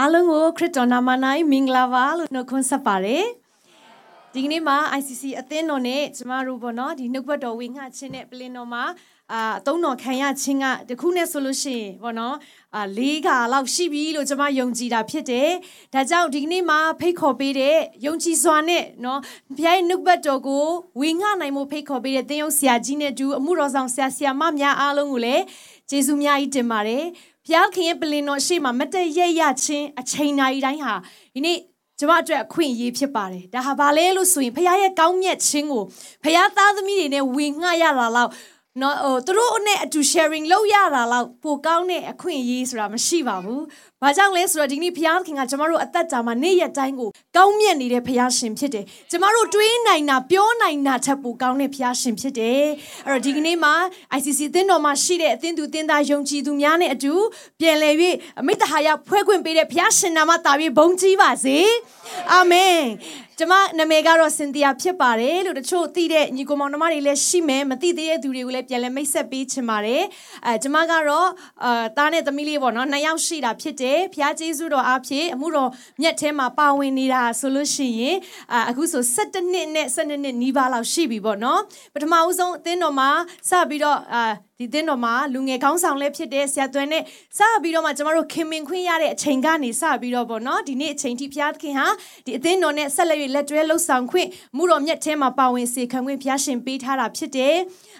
[0.00, 1.08] အားလုံးကိုခရစ်တော်နာမ၌
[1.50, 3.24] မင်္ဂလာပါလို့နှုတ်ခွန်းဆက်ပါတယ်
[4.32, 8.84] ဒီကနေ့မှာ ICC အသင်းတော်နဲ့ကျမတို့ပေါ့နော်ဒီနှုတ်ဘတ်တော်ဝေငှခြင်းနဲ့ပလင်တော်မှာ
[9.32, 12.36] အာအသုံးတော်ခံရခြင်းကတခုနဲ့ဆိုလို့ရှိရင်ပေါ့နော်
[12.76, 15.48] အာလေးခါလောက်ရှိပြီလို့ကျွန်မယုံကြည်တာဖြစ်တယ်။
[15.94, 17.76] ဒါကြောင့်ဒီကနေ့မှာဖိတ်ခေါ်ပေးတဲ့
[18.06, 19.20] ယုံကြည်စွာနဲ့နော်
[19.56, 20.66] ဘုရားရဲ့နှုတ်ဘတ်တော်ကို
[21.00, 25.42] ဝေငှနိုင်မှုဖိတ်ခေါ်ပေးတဲ့သင်ယုံဆရာကြီးနဲ့တူအမှုတော်ဆောင်ဆရာဆရာမများအားလုံးကိုလည်း
[25.90, 27.04] ကျေးဇူးများကြီးတင်ပါတယ်။
[27.46, 30.94] ဘုရားခင်ရဲ့ပလင်တော်ရှေ့မှာမတည့်ရရချင်းအချိန်တိုင်းတိုင်းဟာ
[31.34, 31.58] ဒီနေ့
[31.98, 35.84] ကျမအတွက်အခွင့်အရေးဖြစ်ပါတယ်။ဒါဟာဘာလဲလို့ဆိုရင်ဖခင်ရဲ့ကောင်းမြတ်ခြင်းကို
[36.22, 38.30] ဖခင်သားသမီးတွေနဲ့ဝေငှရတာလောက်
[38.80, 43.62] နော်ဟိုသူတို့နဲ့အတူ sharing လုပ်ရတာလောက်ပိုကောင်းတဲ့အခွင့်အရေးဆိုတာမရှိပါဘူး။
[44.02, 52.62] ဘာကြောင့်လဲဆိုတော့ဒီနေ့ဘုရားခင်ကကျမတို့အသက်တာမှာနေ့ရက်တိုင်းကိုကောင်းမြတ်နေတဲ့ဘုရားရှင်ဖြစ်တယ်။ကျမတို့တွေးနိုင်တာပြောနိုင်တာထက်ပိုကောင်းတဲ့ဘုရားရှင်ဖြစ်တယ်။
[53.06, 53.74] အဲ့တော့ဒီကနေ့မှာ
[54.18, 57.12] ICC အသင်းတော်မှာရှိတဲ့အသင်းသူအသင်းသားယုံကြည်သူများနဲ့အတူ
[57.60, 57.94] ပြန်လည်၍
[58.40, 61.58] အမိတ္တဟာယဖွဲ့ခွင့်ပေးတဲ့ဘုရားရှင်နာမတာပြီးဘုန်းကြီးပါစေ။
[62.32, 62.80] အာမင်။
[63.40, 70.02] ကျမနာမည်ကတော့စင်တီယာဖြစ်ပါတယ်လို့တချို့သိတဲ့ညီကိုမောင်နှမတွေလည်းရှိမယ်မသိသေးတဲ့သူတွေကိုလည်းပြန်လဲမိတ်ဆက်ပေးချင်ပါတယ်
[70.46, 71.28] အဲကျမကတော့
[71.64, 75.70] အာသားနဲ့သမီးလေးပေါ့နော်နှစ်ယောက်ရှိတာဖြစ်တယ်ဖျားကျေးဇူးတော်အားဖြင့်အမှုတော်
[76.00, 78.16] မြတ်ထဲမှာပါဝင်နေတာဆိုလို့ရှိရင်
[78.52, 81.60] အာအခုဆို17နှစ်နဲ့12နှစ်နီးပါးလောက်ရှိပြီပေါ့နော်
[81.94, 83.10] ပထမဦးဆုံးအသင်းတော်မှာ
[83.48, 84.22] စပြီးတော့အာ
[84.58, 87.02] ဒီသင်းတော်မှာလူငယ်ခေါင်းဆောင်လည်းဖြစ်တဲ့ဆရာသွင်းနဲ့
[87.38, 91.86] စပြီးတော့မှကျမတို့ခင်မင်ခွင့်ရတဲ့အချိန်ကနေစပြီးတော့ပေါ့နော်ဒီနေ့အချိန်ထိဘုရားသခင်ဟာ
[92.26, 97.56] ဒီအသင်းတော်နဲ့ဆက်လက်၍လက်တွဲလှုပ်ဆောင်ခွင့်မှုတော်မြတ်ထဲမှာပါဝင်စေခံခွင့်ဘုရားရှင်ပေးထားတာဖြစ်တယ်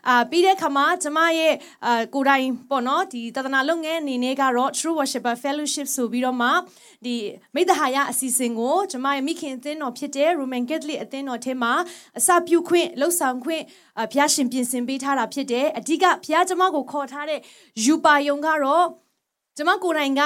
[0.08, 1.54] အာပြီးတဲ့ခါမှာကျမရဲ့
[1.86, 6.48] အာကိုယ်တိုင်ပေါ့နော်ဒီတသနာလုပ်ငန်းအနေနဲ့ကတော့ True Worshipper Fellowship ဆိုပြီးတော့မှ
[7.04, 7.14] ဒီ
[7.54, 11.72] မိသဟာယအစီအစဉ်ကိုကျမရဲ့မိခင်အသင်းတော်ဖြစ်တဲ့ Roman Catholic အသင်းတော်ထဲမှာ
[12.18, 13.62] အစပြုခွင့်လှုပ်ဆောင်ခွင့်
[14.12, 17.40] ဘုရားရှင်ပြင်ဆင်ပေးထားတာဖြစ်တယ်အဓိကဘုရားကျမကိုခေါ်ထားတဲ့
[17.84, 18.86] ယူပါယုံကတော့
[19.56, 20.22] ကျမကိုယ်တိုင်က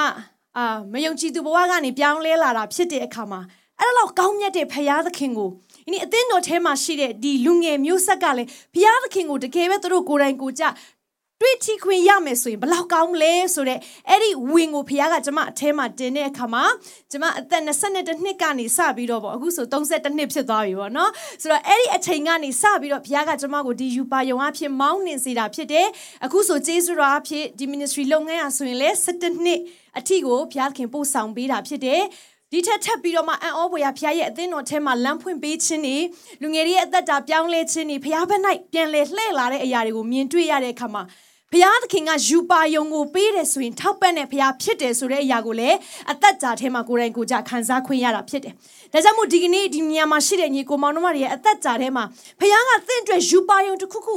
[0.57, 3.41] အာမယုံကြည်သူဘဝကနေပြောင်းလဲလာတာဖြစ်တဲ့အခါမှာ
[3.81, 5.51] အဲ့တော့ကောင်းမြတ်တဲ့ဘုရားသခင်ကို
[5.93, 10.63] ဒီအသင်းတော်ထဲမှာရှိတဲ့ဒီလူငယ်မျိုးဆက်ကလည်းဘုရားသခင်ကိုတကယ်ပဲသူတို့ကိုယ်တိုင်ကိုကြ
[11.43, 16.65] တွေ့ထိခွင့်ရမယ်ဆိုရင်ဘလောက်ကောင်းမလဲဆိုတော့အဲ့ဒီဝင်ကိုဖခင်ကကျမအထဲမှာတင်တဲ့အခါမှာ
[17.11, 21.11] ကျမအသက်22နှစ်ကနေစပြီးတော့ပေါ့အခုဆို32နှစ်ဖြစ်သွားပြီပေါ့နော်
[21.43, 25.87] ဆိုတော့အဲ့ဒီအချိန်ကနေစပြီးတော့ဖခင်ကကျမကိုဒီယူပါယုံအဖြစ်မောင်းနှင်စေတာဖြစ်တယ်
[26.25, 29.61] အခုဆိုကျေးဇူးတော်အဖြစ်ဒီ ministry လုပ်ငန်းအဆိုရင်လဲ17နှစ်
[29.99, 32.03] အထိကိုဖခင်ပို့ဆောင်ပေးတာဖြစ်တယ်
[32.53, 35.97] ဒီထက်ထပ်ပြီးတော့မှအံ့ဩဖွယ်ရာဖခင်ရဲ့အသင်းတော်ထဲမှာလမ်းဖွင့်ပေးခြင်းနေ
[36.43, 41.03] လူငယ်တွေရဲ့အသက်တာပြောင်းလဲခြင်းနေဖခင်ဘက်၌ပြန်လဲလှည့်လာတဲ့အရာတွေကိုမြင်တွေ့ရတဲ့အခါမှာ
[41.53, 45.77] ဘုရားသခင်ကယူပါယုံကိုပေးတယ်ဆိုရင်ထောက်ပံ့တဲ့ဘုရားဖြစ်တယ်ဆိုတဲ့အရာကိုလည်း
[46.13, 48.55] အသက်တာထဲမှာကိုယ်တိုင်ကိုယ်ကြခံစားခွင့်ရတာဖြစ်တယ်။
[48.93, 52.05] ဒါကြောင့်မို့ဒီကနေ့ဒီနေရာမှာရှိတဲ့ညီကိုမောင်နှမတွေရဲ့အသက်တာထဲမှာ
[52.41, 54.15] ဘုရားကသင်အတွက်ယူပါယုံတစ်ခုခု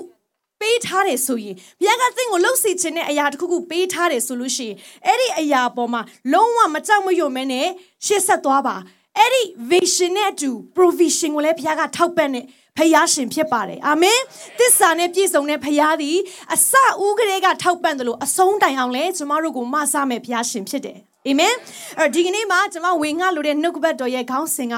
[0.60, 6.02] ပေးထားတယ်ဆိုရင်ဘုရားကသင်ကိုလှုပ်စီခြင်းတဲ့အရာတစ်ခုခုပေးထားတယ်ဆိုလို့ရှိရင်အဲ့ဒီအရာပေါ်မှာ
[6.34, 7.68] လုံးဝမကြောက်မရွံ့မဲနဲ့
[8.06, 8.76] ရှေ့ဆက်သွားပါ
[9.18, 12.46] အဲ့ဒီ vision နဲ့အတူ provision ကိုလည်းဘုရားကထောက်ပံ့တဲ့
[12.78, 14.19] ဖယားရှင်ဖြစ်ပါတယ်အာမင်
[14.59, 16.17] သစ္စာနဲ့ပြည့်စုံတဲ့ဖယားသည်
[16.53, 16.73] အစ
[17.06, 20.97] ဦးကလေးကထောက်ပံ့တယ်လို့အဆုံးတိုင်အောင်လဲကျမတို့ကိုမဆမယ်ဖယားရှင်ဖြစ်တယ်
[21.28, 21.53] အာမင်
[22.00, 24.73] အဲ့ဒီကနေ့မှာကျမဝေငှလို့တဲ့နှုတ်ကပတ်တော်ရဲ့ခေါင်းစဉ်က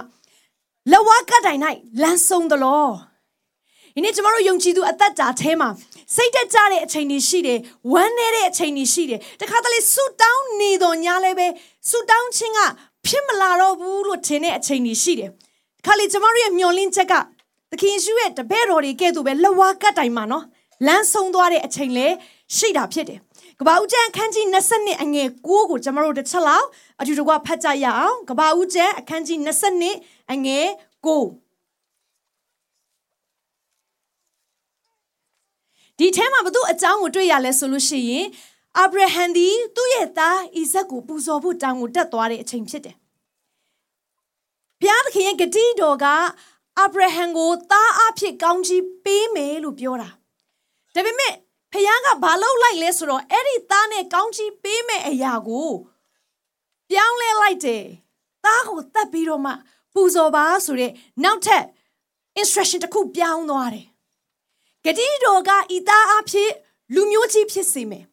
[0.91, 1.59] လဝကတိုင်၌
[2.01, 2.87] လမ်းဆုံးသလော
[3.95, 5.69] ဒီနေ့ကျမတို့ယုံကြည်သူအသက်တာထဲမှာ
[6.15, 7.59] စိတ်တက်ကြတဲ့အချိန်တွေရှိတယ်
[7.93, 11.47] ဝမ်းနည်းတဲ့အချိန်တွေရှိတယ်တခါတလေဆူတောင်းနေတော့ညာလည်းပဲ
[11.89, 12.59] ဆူတောင်းခြင်းက
[13.05, 15.29] ဖြစ်မလာတော့ဘူးလို့ထင်တဲ့အချိန်တွေရှိတယ်
[15.85, 17.17] ခါလေကျမတို့ရဲ့မျှော်လင့်ချက်ကသ
[17.81, 20.45] ခင်ယေရှုရဲ့တပည့်တော်တွေကဲ့သို့ပဲလဝါကတ်တိုင်မှာနော်
[20.85, 22.07] လမ်းဆုံးသွားတဲ့အချိန်လဲ
[22.55, 23.19] ရှိတာဖြစ်တယ်
[23.59, 26.67] ကဘာဦးကျန်းအခန်းကြီး20အငယ်9ကိုကျွန်တော်တို့တစ်ချက်လောက်
[26.99, 29.39] အတူတကွဖတ်ကြရအောင်ကဘာဦးကျန်းအခန်းကြီး
[29.85, 30.67] 20အငယ်
[31.05, 31.09] 9
[35.99, 38.25] ဒီထဲမှာဘသူအကြောင်းကိုတွေ့ရလဲဆိုလို့ရှိရင်
[38.77, 42.95] အာဗြဟံဒီသူ့ရဲ့သားဣဇက်ကိုပူဇော်ဖို့တောင်းကိုတက်သွားတဲ့အချိန်ဖြစ်တယ်
[44.79, 46.05] ဘုရားသခင်ရဲ့ဂတိတော်က
[46.79, 50.09] အာဗြဟံကိုသားအဖြစ်ကောင်းကြီးပေးမယ်လို့ပြောတာ
[50.95, 51.33] ဒါပေမဲ့
[51.71, 55.71] ဖခင်ကဘာလုပ်လိုက်လဲဆိုတော့အဲ့ဒီသားနဲ့ကောင်းကြီးပေးမယ်အရာကို
[56.89, 57.83] ပြောင်းလဲလိုက်တယ်
[58.45, 59.51] သားကိုတတ်ပြီးတော့မှ
[59.93, 60.91] ပူဇော်ပါဆိုတဲ့
[61.23, 61.63] နောက်ထပ်
[62.39, 63.87] instruction တစ်ခုပြောင်းသွားတယ်
[64.85, 66.51] ဂတိတော်ကဤသားအဖြစ်
[66.93, 68.05] လူမျိုးကြီးဖြစ်စေမယ်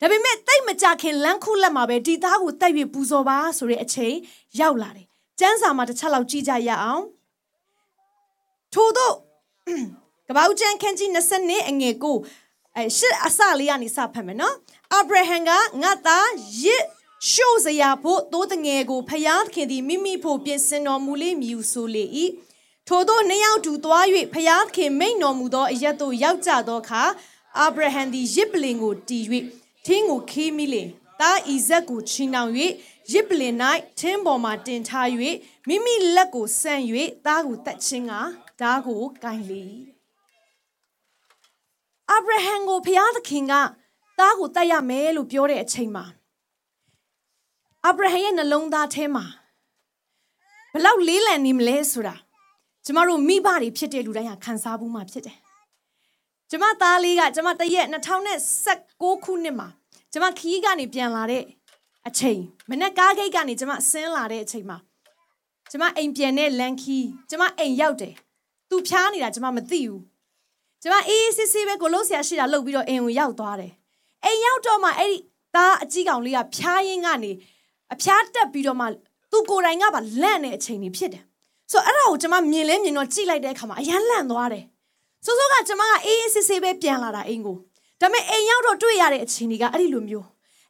[0.00, 4.14] ဒါပေမဲ့တိတ်မကြခင်လမ်းခုလက်မှာပဲဒီသားကိုတိုက်ပြီးပူဇော်ပါဆိုတဲ့အချိန်
[4.60, 5.06] ရောက်လာတယ်
[5.40, 7.04] ကျမ်းစာမှာတစ်ချက်လောက်ကြည့်ကြရအောင်
[8.76, 9.12] ထို့သော
[10.28, 12.16] ကပောက်ကျန်ခန်းကြီး20နှစ်အငယ်ကို
[12.76, 14.56] အဲရှစ်အစလေးကနေစဖတ်မယ်နော်
[14.92, 15.50] အာဗြဟံက
[15.82, 16.30] ငါသား
[16.62, 16.84] ရစ်
[17.30, 22.04] ရှို့စရာဖို့သိုးတငယ်ကိုဖျားသခင်သည်မိမိဖို့ပြင်ဆင်တော်မူလိမည်ဟုဆိုလေ၏
[22.88, 27.02] ထို့သောနှစ်ယောက်တူသွား၍ဖျားသခင်မိန့်တော်မူသောအရက်သို့ရောက်ကြသောအခါ
[27.58, 29.18] အာဗြဟံသည်ရစ်ပလင်ကိုတီ၍
[29.86, 30.82] ထင်းကိုခေးမိလေ
[31.20, 32.52] သားဤဇက်ကိုချီနှောင်၍
[33.12, 33.54] ရစ်ပလင်၌
[33.98, 35.08] ထင်းပေါ်မှတင်ထား၍
[35.68, 36.82] မိမိလက်ကိုဆန့်၍
[37.26, 38.14] သားကိုတတ်ခြင်းက
[38.60, 39.64] ဓာကိုကင်လေ
[42.10, 43.52] အာဗြဟံကိုဖျားသခင်က
[44.18, 46.04] သားကိုတတ်ရမယ်လို့ပြောတဲ့အချိန်မှာ
[47.84, 49.24] အာဗြဟံရဲ့နှလုံးသားထဲမှာ
[50.72, 52.14] ဘလောက်လေးလံနေမလဲဆိုတာ
[52.84, 55.38] ကျမတို့မိဘတွေဖြစ်တဲ့လူတိုင်းဟာခံစားဘူးမှဖြစ်တယ်
[56.50, 57.86] ကျမသားလေးကကျမတရက်
[58.54, 59.68] 2019ခုနှစ်မှာ
[60.12, 61.42] ကျမခီးကနေပြန်လာတဲ့
[62.06, 64.78] အချိန်မနေ့ကားဂိတ်ကနေကျမဆင်းလာတဲ့အချိန်မှာ
[65.70, 68.14] ကျမအိမ်ပြန်တဲ့လန်ခီးကျမအိမ်ရောက်တယ်
[68.69, 70.01] သူဖျားနေတာကျမမသိဘူး
[70.81, 73.71] ကျမအေးအေးဆေးဆေးပဲကိုလို့ဆရာရှိတာလှုပ်ပြီးတော့အိမ်ကိုရောက်သွားတယ်
[74.25, 75.17] အိမ်ရောက်တော့မှအဲ့ဒီ
[75.55, 77.31] သားအကြီးကောင်လေးကဖျားရင်းကနေ
[77.93, 78.85] အဖျားတက်ပြီးတော့မှ
[79.31, 81.23] သူကိုယ်တိုင်ကပါလန့်တဲ့အချိန်ကြီးဖြစ်တယ်
[81.71, 84.65] ဆိုတော့အဲ့ဒါကိုကျမမြင်လဲမြင်တော့ကြည့်လိုက်တဲ့အခါမှာအရန်လန့်သွားတယ်
[85.25, 87.57] စိုးစိုးကကျမကအေးအေးဆေးဆေးပဲပြန်လာတာအိမ်ကို
[88.01, 90.25] ဒါပေမဲ့အိမ်ရောက်တော့တွေ့ရတဲ့အချိန်ကြီးကအဲ့ဒီလိုမျိုး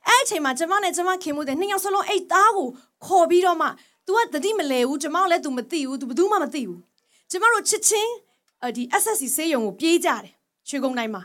[0.07, 2.67] အဲ့အချိန်မှာကျမနဲ့ကျမခင်မှုတဲ့နှစ်ယောက်စလုံးအဲ့သားကို
[3.05, 3.67] ခေါ်ပြီးတော့မှ
[4.05, 6.79] तू ကတတိမလဲဘူးကျမလည်း तू မသိဘူး तू ဘယ်သူမှမသိဘူး
[7.30, 8.12] ကျမတို့ချစ်ချင်း
[8.76, 10.32] ဒီ SSC ဆေးရုံကိုပြေးကြတယ်
[10.68, 11.22] ရွှေကုန်းတိုင်းမှာ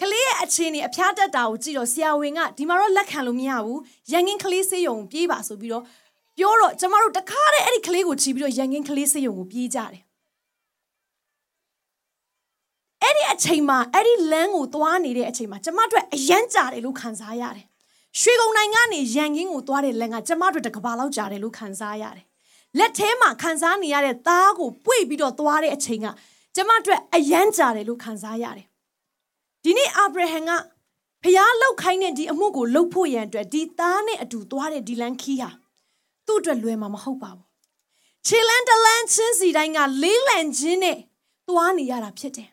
[0.00, 3.80] ကလေးရဲ့အခြေအနေအဖျားတက်တာကိုကြည့်တော့ဆရာဝန်ကဒီမှာတော့လက်ခံလို့မရဘူး
[4.12, 5.84] ရန်ကင်းကလေးဆေးရုံကိုပြေးပါဆိုပြီးတော့
[6.38, 10.02] ပြောတော့ကျမတို့တခါတည်းအဲ့ဒီကလေးကိုချီပြီးတော့ရန်ကင်းကလေးဆေးရုံကိုပြေးကြတယ်
[13.02, 17.66] အဲ့ဒီအချိန်မှာအဲ့ဒီလမ်းကိုသွားနေတဲ့အချိန်မှာကျမတို့အယမ်းကြတယ်လို့ခံစားရတယ်
[18.20, 22.26] ရွှေကုံနိုင်ငံကနေရန်ကင်းကိုသွားတဲ့လမ်းကကျမတို့တကဘာလောက်ကြာတယ်လို့ခံစားရတယ်
[22.78, 26.06] လက်ထဲမှာခံစားနေရတဲ့သားကိုပွေပြီးတော့သွားတဲ့အချိန်က
[26.54, 28.66] ကျမတို့အယမ်းကြာတယ်လို့ခံစားရတယ်
[29.64, 30.50] ဒီနေ့အာဗြဟံက
[31.22, 35.50] ဖျားလောက်ခိုင်းတဲ့ဒီအမှုကိုလှုပ်ဖို့ရန်အတွက်ဒီသားနဲ့အတူသွားတဲ့ဒီလန်ခီးဟာ
[36.26, 37.46] သူ့အတွက်လွယ်မှာမဟုတ်ပါဘူး
[38.26, 40.98] ခြေလန်းတလန်းချင်းစီတိုင်းကလေးလံချင်းနဲ့
[41.48, 42.50] သွားနေရတာဖြစ်တယ်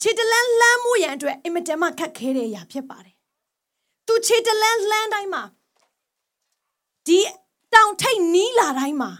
[0.00, 3.14] ခြေတလန်းလှမ်းမှုရန်အတွက်အင်မတန်မှခက်ခဲတဲ့အရာဖြစ်ပါတယ်
[4.06, 5.42] သူခြေတလန်းလှမ်းတိုင်းမှာ
[7.06, 7.18] ဒီ
[7.76, 9.10] တောင်ထိတ်နီးလာတိုင်းမှာ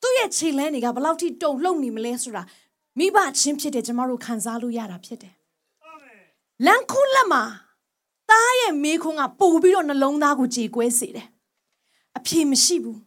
[0.00, 2.42] သူ့ရဲ့ခြေလန်းတွေကဘလောက်ထိတုံလှုပ်နေမလဲဆိုတာ
[2.98, 5.34] မိဘချင်းဖြစ်တဲ့ကျမတို့ခံစားလို့ရတာဖြစ်တယ်
[6.66, 7.42] လန်ခုလက်မှာ
[8.30, 11.26] သားရဲ့မေခွန်းကပို့ပြီးတော့နှလုံးသားကိုကြေကွဲစေတယ်
[12.18, 12.98] အဖြေမရှိဘူး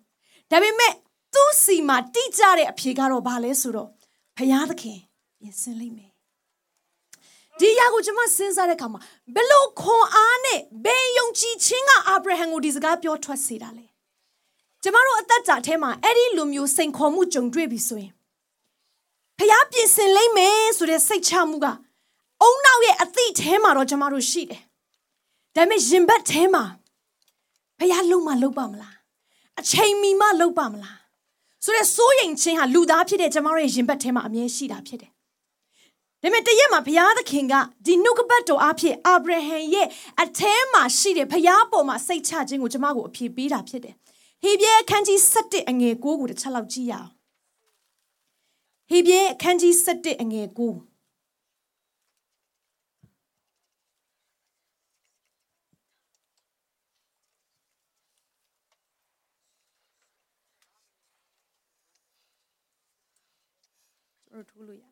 [0.51, 0.93] ဒါပေမဲ့
[1.33, 3.89] သူ့စီမှာတိကျတဲ့အဖြေကတော့ဘာလဲဆိုတော့
[4.37, 4.99] ဘုရားသခင်
[5.39, 6.11] ပြင်ဆင်လိမ့်မယ်
[7.59, 9.01] ဒီအရာကိုကျွန်မစဉ်းစားတဲ့အခါမှာ
[9.35, 13.86] ဘယ်လိုခွန်အားနဲ့ဘယ်ယုံကြည်ခြင်းကအာဗြဟံကိုဒီစကားပြောထွက်စေတာလဲ
[14.83, 18.11] ကျမတို့အသက်တာထဲမှာအဲ့ဒီလူမျိုးစိန်ခေါ်မှုကြုံတွေ့ပြီဆိုရင်
[19.39, 21.67] ဖျားပြင်ဆင်လိမ့်မယ်ဆိုတဲ့စိတ်ချမှုက
[22.41, 24.61] အုံနောက်ရဲ့အသည့်ထဲမှာတော့ကျမတို့ရှိတယ်
[25.55, 26.63] ဒါပေမဲ့ရင်ဘတ်ထဲမှာ
[27.79, 28.95] ဖျားလုံးမလုံးပါမလား
[29.59, 30.97] အချိန်မီမှလုံးပါမလား
[31.63, 35.11] ဆိုတဲ့စိုးရိမ်ခြင်းဟာလူသားဖြစ်တဲ့ကျမတို့ရဲ့ရင်ဘတ်ထဲမှာအမြဲရှိတာဖြစ်တယ်
[36.21, 37.53] ဒါပေမဲ့တရက်မှာဘုရားသခင်က
[37.85, 39.87] ဒီနှုတ်ကပတ်တော်အဖြစ်အာဗြဟံရဲ့
[40.21, 43.95] အထဲမှာရှိတဲ့ဘုရားပေါ်မှာစိတ်ချခြင်းကိုကျမကိုအဖြစ်ပေးတာဖြစ်တယ်။
[44.43, 47.09] ဟေဘရဲအခန်းကြီး7အငယ်9ကိုတစ်ချက်လောက်ကြည့်ရအောင်။
[48.89, 50.59] ဟေဘရဲအခန်းကြီး7အငယ်9
[64.25, 64.83] ကျွန်တော်ထိုးလို့ရ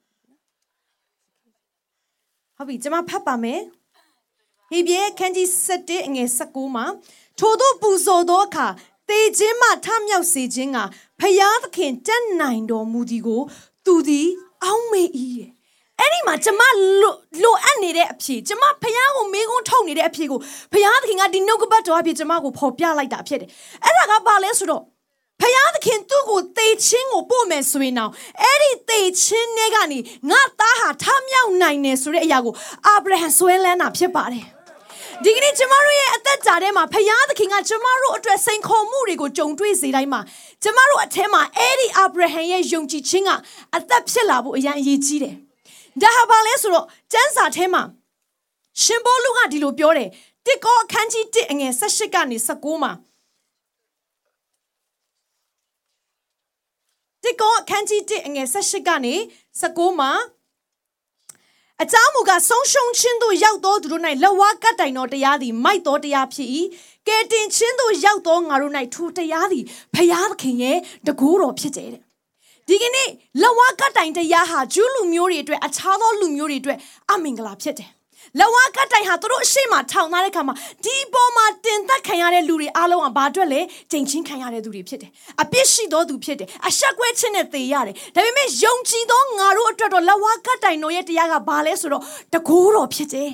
[2.56, 3.62] ဟုတ်ပြီကျွန်မဖတ်ပါမယ်
[4.70, 6.86] ဟေဘရဲခန်းကြီး7အငယ်19မှာ
[7.40, 8.68] ထို့သောပူဇော်သောအခါ
[9.10, 10.78] တေခြင်းမှထမြောက်စေခြင်းက
[11.20, 13.42] ဖယားသခင်တတ်နိုင်တော်မူသည်ကို
[13.86, 14.28] သူသည်
[14.64, 15.04] အောင်းမေ၏
[15.38, 15.50] တဲ့
[16.00, 16.62] အဲ့ဒီမှာကျမ
[17.02, 20.40] လိုအပ်နေတဲ့အဖြေကျမဖះကိုမေးခွန်းထုတ်နေတဲ့အဖြေကို
[20.72, 23.50] ဖះသခင်ကဒီနှုတ်ကပတ်တော်အဖြစ်ကျမကိုပေါ်ပြလိုက်တာဖြစ်တယ်
[23.84, 24.84] အဲ့ဒါကဘာလဲဆိုတော့
[25.42, 32.54] ဖယားသခင်သူ့ကိုသေချင်းကိုပို့မယ်ဆိုရင်တော့အဲ့ဒီသေချင်းတွေကနေငါသားဟာထမြောက်နိုင်တယ်ဆိုတဲ့အရာကို
[32.88, 34.46] အာဗြဟံဆွဲလန်းတာဖြစ်ပါတယ်
[35.24, 40.22] ဒီကနေ့ကျမတို့ရဲ့အသက်တာထဲမှာဖယားသခင်ကကျမတို့အတွက်စိန်ခေါ်မှုတွေကိုကြုံတွေ့စေတိုင်းမှာ
[40.64, 43.30] ကျမတို့အထက်မှာအဲ့ဒီအာဗြဟံရဲ့ယုံကြည်ခြင်းက
[43.76, 45.36] အသက်ဖြစ်လာဖို့အရန်အရေးကြီးတယ်။
[46.02, 47.84] ဒါဟာဘာလဲဆိုတော့ကျမ်းစာထဲမှာ
[48.82, 50.10] ရှင်ဘောလူကဒီလိုပြောတယ်
[50.46, 52.92] တစ်ကောအခန်းကြီး1အငယ်18ကနေ19မှာ
[57.24, 59.14] တစ်ကောအခန်းကြီး1အငယ်18ကနေ
[59.62, 60.12] 19မှာ
[61.84, 66.50] အကြောင်းမူကားဆုံးရှုံးခြင်းသို့ရောက်သောသူတို့၌လဝါကတ်တိုင်သောတရားသည်မိုက်သောတရားဖြစ်၏
[67.08, 69.64] ကဲတင်ခြင်းသို့ရောက်သောငါတို့၌ထိုတရားသည်
[69.94, 70.78] ဖျားသခင်ရဲ့
[71.08, 72.02] တကူတော်ဖြစ်တယ်တဲ့
[72.68, 73.10] ဒီကနေ့
[73.42, 76.78] လဝါကတ်တိုင်တရားဟာဂျူးလူမျိုးတွေအတွက်အခြားသောလူမျိုးတွေအတွက်
[77.12, 77.90] အမင်္ဂလာဖြစ်တယ်
[78.40, 83.62] လဝါကတိုင်ဟာသူတို့အရှိမထောင်ထားတဲ့ခါမှာဒီပေါ်မှာတင်သက်ခံရတဲ့လူတွေအားလုံးကဘာအတွက်လဲ
[83.92, 85.12] ကြိမ်ချင်းခံရတဲ့သူတွေဖြစ်တယ်
[85.42, 93.32] အပြစ်ရှိသောသူဖြစ်တယ်အဆက်ကွဲခြင်းနဲ့သေရတယ်ဒါပေမဲ့ယုံကြည်သောငါတို့အတွက်တော့လဝါကတိုင်တော်ရဲ့တရားကဘာလဲဆိုတော့တကိုးတော်ဖြစ်တယ်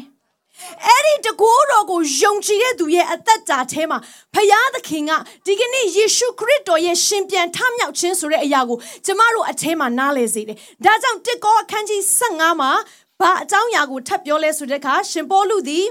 [0.88, 3.98] အဲ့ဒီတကိုးတော်ကိုယုံကြည်တဲ့သူရဲ့အသက်တာထဲမှာ
[4.34, 5.12] ဖယားသခင်က
[5.46, 12.72] ဒီကနေ့ယေရှုခရစ်တော်ရဲ့ရှင်ပြန်ထမြောက်ခြင်းဆိုတဲ့အရာကိုကျမတို့အထဲမှာနားလည်စေတယ်။ဒါကြောင့်တစ်ကောအခန်းကြီး15မှာ
[13.22, 15.86] ဘာအကြောင်းအရာကိုထပ်ပြောလဲဆိုတဲ့အခါရှင်ပေါလုသည်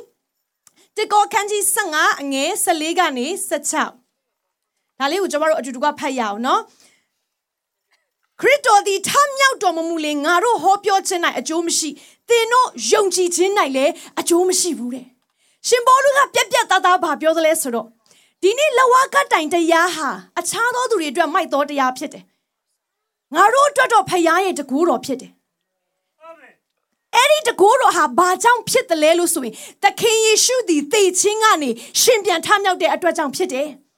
[0.96, 6.62] တစ်ကောအခန်းကြီး15အငယ်14ကနေ16ဒါလေးကိုကျမတို့အတူတူကဖတ်ရအောင်နော်
[8.40, 11.90] ခရစ်တော်သည်ထမြောက်တော်မမူလေငါတို့ဟောပြောခြင်း၌အကျိုးမရှိ
[12.28, 15.06] သင်တို့ယုံကြည်ခြင်း၌လည်းအကျိုးမရှိဘူးတဲ့
[15.68, 17.86] ရှင်ဘောလူကပြက်ပြက်သားသားဘာပြောသလဲဆိုတော့
[18.42, 20.08] ဒီနေ့လဝကတိုင်တရားဟာ
[20.38, 22.24] အခြားသောသူတွေအတွက်မိုက်သောတရားဖြစ်တယ်
[23.34, 25.32] ငါတို့အတွက်တော့ဖခင်ရဲ့တကူတော်ဖြစ်တယ်
[27.20, 33.68] အဲ့ဒီတကိုးတော်ဟာဘာကြောင့်ဖြစ်တယ်လဲလို့ဆိုရင်သခင်ယေရှုသည်သေခြင်းကနေရှင်ပြန်ထမြောက်တဲ့အတွက်ကြောင့်ဖြစ်တယ်။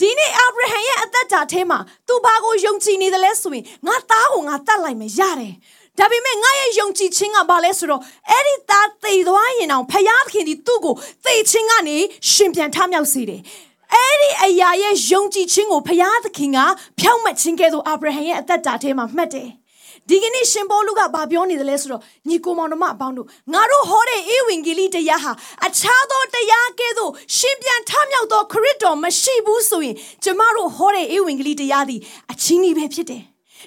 [0.00, 1.78] ဒီနေ့အာဗြဟံရဲ့အသက်တာထဲမှာ
[2.08, 5.54] သူဘာကိုယုံကြည်နေတယ်လဲဆိုရင်ငါသားကိုငါတတ်လိုက်မယ်ရတယ်
[5.98, 10.94] ဒါပေမဲ့ငါရဲ့ယုံကြည်ခြင်းကဘာလဲဆိုတော့အဲ့ဒီသားသေသွားရင်အောင်ဖယားသခင်ဒီသူ့ကို
[11.24, 11.96] သေခြင်းကနေ
[12.30, 13.40] ရှင်ပြန်ထမြောက်စေတယ်
[13.94, 16.58] အဲ့ဒီအရာရဲ့ယုံကြည်ခြင်းကိုဖယားသခင်က
[17.00, 19.48] ဖြောင့်မတ်ခြင်းကဲ့သို့အာဗြဟံရဲ့အသက်တာထဲမှာမှတ်တယ်
[20.08, 25.32] ဒီကနေ့ရှင်ပေါလုကဘာပြောနေတယ်လဲဆိုတော့ညီကိုမောင်တို့မအပေါင်းတို့ငါတို့ဟောတဲ့ဧဝံဂေလိတရားဟာ
[25.66, 33.22] အခြားသောတရားကဲ့သို့ရှင်ပြန်ထမြောက်သောခရစ်တော်မရှိဘူးဆိုရင်ကျမတို့ဟောတဲ့ဧဝံဂေလိတရားသည်အချင်းကြီးပဲဖြစ်တယ်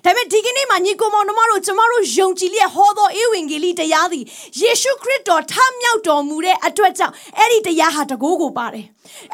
[0.05, 4.23] ဒါပေမဲ့ဒီကနေ့မှာညီကိုမောင်တို့မတို့ကျမတို့ယုံကြည်လျက်ဟောသောဧဝံဂေလိတရားသည်
[4.61, 8.85] ယေရှုခရစ်တော်ထမြောက်တော်မူတဲ့အတွက်ကြောင့်အဲ့ဒီတရားဟာတကိုးကိုပါတယ်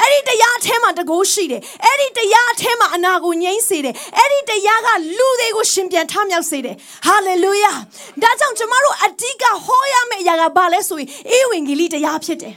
[0.01, 7.71] အဲ့ဒီတရားအထဲမှာတကိုးရှိတယ်အဲ့ဒီတရားအထဲမှာအနာကိုငြိမ့်စေတယ်အဲ့ဒီတရားကလူတွေကိုရှင်ပြန်ထမြောက်စေတယ်ဟာလေလုယာ
[8.21, 12.55] ဒါကြောင့်ကျမတို့အဓိကဟောရမယ့်အရာကဘာလဲဆိုရင်ဧဝံဂေလိတရားဖြစ်တယ်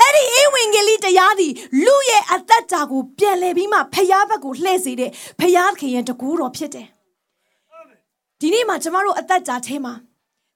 [0.00, 1.52] အဲ့ဒီဧဝံဂေလိတရားသည်
[1.84, 5.10] လူရဲ့အသက်တာကိုပြန်လဲပြီးမှဖျားဘက်ကိုလှည့်စေတဲ့
[5.40, 6.88] ဖျားခင်ရဲ့တကူတော်ဖြစ်တယ်
[8.40, 9.94] ဒီနေ့မှာကျမတို့အသက်တာထဲမှာ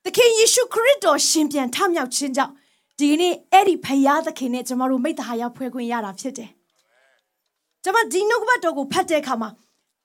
[0.05, 2.53] သခင်ယေရှုခရစ်တော်ရှင်ပြန်ထမြောက်ခြင်းကြောင့်
[2.99, 6.51] ဒီနေ့အဲ့ဒီဖယားသခင်နဲ့ကျမတို့မိတ္တဟာရောက်ဖွဲ့ခွင့်ရတာဖြစ်တယ်။
[7.85, 9.51] ကျမဒီနှုတ်ကပတ်တော်ကိုဖတ်တဲ့အခါမှာ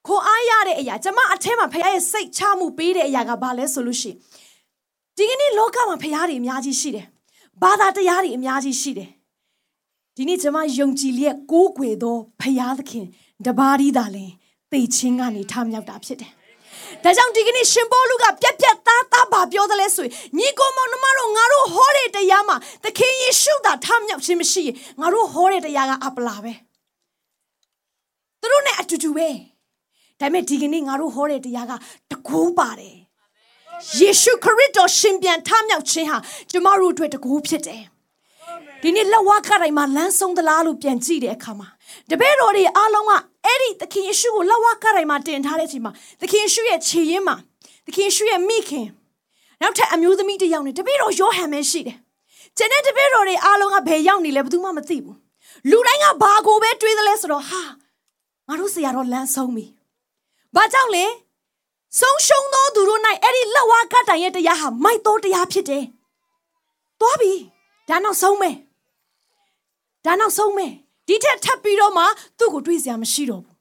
[0.05, 4.17] ခွန်အားရတဲ့အရာကျမအထဲမှာဖယားရဲ့စိတ်ချမှုပေးတဲ့အရာကဘာလဲဆိုလို့ရှိရင်
[5.17, 7.05] ဒီကနေ့လောကမှာဖယားတွေအများကြီးရှိတယ်။
[7.61, 9.09] ဘာသာတရားတွေအများကြီးရှိတယ်။
[10.15, 13.05] ဒီနေ့ကျမယုံကြည်လျက်ကိုးကွယ်သောဖယားသခင်
[13.45, 14.31] တပါးဒီသာလင်
[14.71, 16.31] သိချင်းကနေထမြောက်တာဖြစ်တယ်
[17.03, 26.53] ဒါကြောင့်ဒီကနေ့ရှင်ပေါလုကပြက်ပြက်သားသားဘာပြောသလဲဆိုရင်ညီကိုမောင်နှမတို့ငါတို့ဟောတဲ့တရားမှာသခင်ယေရှုသာထမြောက်ခြင်းမရှိရင်ငါတို့ဟောတဲ့တရားကအပလာပဲ
[28.41, 29.29] သူတို့နဲ့အတူတူပဲ
[30.19, 31.73] ဒါပေမဲ့ဒီကနေ့ငါတို့ဟောတဲ့တရားက
[32.11, 32.97] တကူပါတယ်
[33.99, 36.17] ယေရှုခရစ်တော်ရှင်ပြန်ထမြောက်ခြင်းဟာ
[36.51, 37.83] ကျမတို့အတွက်တကူဖြစ်တယ်
[38.81, 41.67] ဒီနေ့လက်ဝါးကတိုင်းမှာလမ်းဆုံးသလားလို့ပြန်ကြည့်တဲ့အခါမှာ
[42.09, 43.11] တပည့်တော်တွေအားလုံးက
[43.47, 47.35] အဲ့ဒီသခင်ယေရှုကိုလက်ဝါးကတိုင်းမှာတင်ထားတဲ့အချိန်မှာသခင်ယေရှုရဲ့ခြေရင်းမှာ
[47.85, 48.87] သခင်ယေရှုရဲ့မိခင်
[49.61, 51.97] နောက်ထပ်အမျိုးသမီးတစ်ယောက်နဲ့တပည့်တော်ယောဟန်ပဲရှိတယ်။
[52.57, 55.15] ကျန်တဲ့တပည့်တော်တွေအားလုံးကဘယ်ရောက်နေလဲဘယ်သူမှမသိဘူး။
[55.69, 57.61] လူတိုင်းကဘာကိုပဲတွေးသလဲဆိုတော့ဟာ
[58.47, 59.65] ငါတို့ဆရာတော်လမ်းဆုံးပြီ။
[60.55, 61.05] ဘာကြောင့်လဲ။
[61.99, 65.83] ဆုံးရှုံးသောသူတို့၌အဲ့ဒီလက်ဝါးကတိုင်ရဲ့တရားဟာမိုက်သောတရားဖြစ်တယ်။
[66.99, 67.33] သွားပြီ။
[67.89, 68.55] ဒါနောက်ဆုံးမယ်။
[70.05, 70.73] ဒါနောက်ဆုံးမယ်။
[71.07, 72.03] ဒီထက်ထပ်ပြီးတော့မှ
[72.37, 73.55] သူ့ကိုတွေးစရာမရှိတော့ဘူး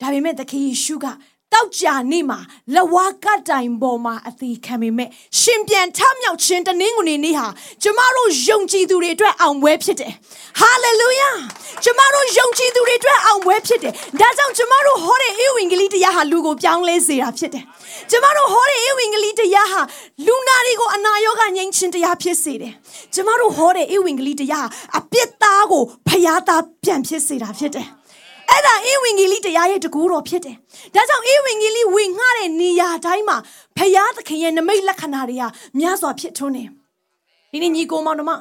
[0.00, 1.06] ဒါပေမဲ့သခင်ယေရှုက
[1.52, 2.38] တောက်ကြနေ့မှာ
[2.74, 5.08] လဝါကတိုင်ပေါ်မှာအသေးခံပေမဲ့
[5.40, 7.46] ရှင်ပြန်ထမြောက်ခြင်းတနင်္ဂနွေနေ့ဟာ
[7.82, 10.12] ကျမတို့ယုံကြည်သူတွေအတွက်အောင်ပွဲဖြစ်တယ်။
[10.60, 11.30] ဟာလေလုယာ။
[11.84, 17.64] ကျမတို့ယုံကြည်သူတွေအတွက်အောင်ပွဲဖြစ်တယ်။ဒါကြောင့်ကျမတို့ဟောတဲ့ဧဝံဂေလိတရားဟာလူကိုပြောင်းလဲစေတာဖြစ်တယ်။
[18.10, 19.80] ကျမတို့ဟောတဲ့ဧဝံဂေလိတရားဟာ
[20.26, 22.72] လူနာတွေကိုအနာရောဂါငြိမ်းခြင်းတရားဖြစ်စေတယ်။
[23.14, 27.88] ကျမတို့ဟောတဲ့ဧဝံဂေလိတရားဟာအပြစ်သားကိုဖျားသားပြန်ဖြစ်စေတာဖြစ်တယ်။
[28.50, 30.56] အဲ့ဒါဧဝံဂေလိတရားရဲ့တကူတော်ဖြစ်တယ်။
[30.94, 33.36] ဒါကြောင့်ဧဝံဂေလိဝင်ငှတဲ့နေရာတိုင်းမှာ
[33.76, 35.44] ဖယားသခင်ရဲ့နမိတ်လက္ခဏာတွေက
[35.78, 36.64] များစွာဖြစ်ထွန်းနေ။
[37.52, 38.32] ဒီနေ့ညီကိုမောင်တို့မ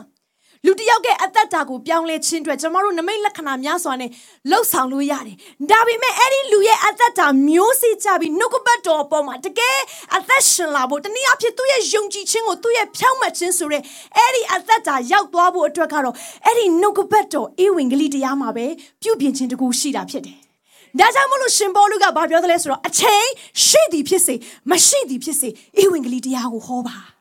[0.65, 4.09] လူတယောက်ရဲ့အသက်တာကိုပြောင်းလဲခြင်းအတွက်ကျွန်တော်တို့နမိတ်လက္ခဏာများစွာနဲ့
[4.49, 5.35] လှုပ်ဆောင်လို့ရတယ်။
[5.71, 9.79] ဒါပေမဲ့အဲ့ဒီလူရဲ့အသက်တာမျိုးစေ့ကြပြီးနှုတ်ကပတ်တော်အပေါ်မှာတကယ်
[10.15, 13.81] အသက်ရှင်လာဖို့တနည်းအားဖြင့်သူ့ရဲ့ယုံကြည်ခြင်းကိုသူ့ရဲ့ဖြောင့်မတ်ခြင်းဆိုတဲ့
[14.17, 16.15] အဲ့ဒီအသက်တာရောက်သွားဖို့အတွက်ကတော့
[16.45, 18.65] အဲ့ဒီနှုတ်ကပတ်တော်ဧဝံဂေလိတရားမှာပဲ
[19.01, 20.37] ပြုပြင်ခြင်းတကူရှိတာဖြစ်တယ်။
[20.99, 23.25] ဒါကြောင့်မလို့ရှင်ပေါလုကဘာပြောသလဲဆိုတော့အချိန်
[23.67, 24.35] ရှိသည်ဖြစ်စေ
[24.69, 25.49] မရှိသည်ဖြစ်စေ
[25.81, 26.97] ဧဝံဂေလိတရားကိုဟောပါ။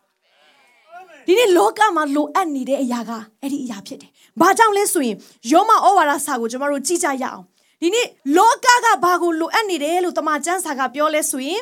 [1.26, 3.10] ဒီနေ့လောကမှာလိုအပ်နေတဲ့အရာက
[3.42, 4.10] အဲ့ဒီအရာဖြစ်တယ်။
[4.40, 5.16] ဘာကြောင့်လဲဆိုရင်
[5.52, 7.42] ယောမဩဝါဒစာကိုကျွန်တော်တို့ကြည့်ကြရအောင်။
[7.82, 11.60] ဒီနေ့လောကကဘာကိုလိုအပ်နေတယ်လို့တမန်ကျမ်းစာကပြောလဲဆိုရင်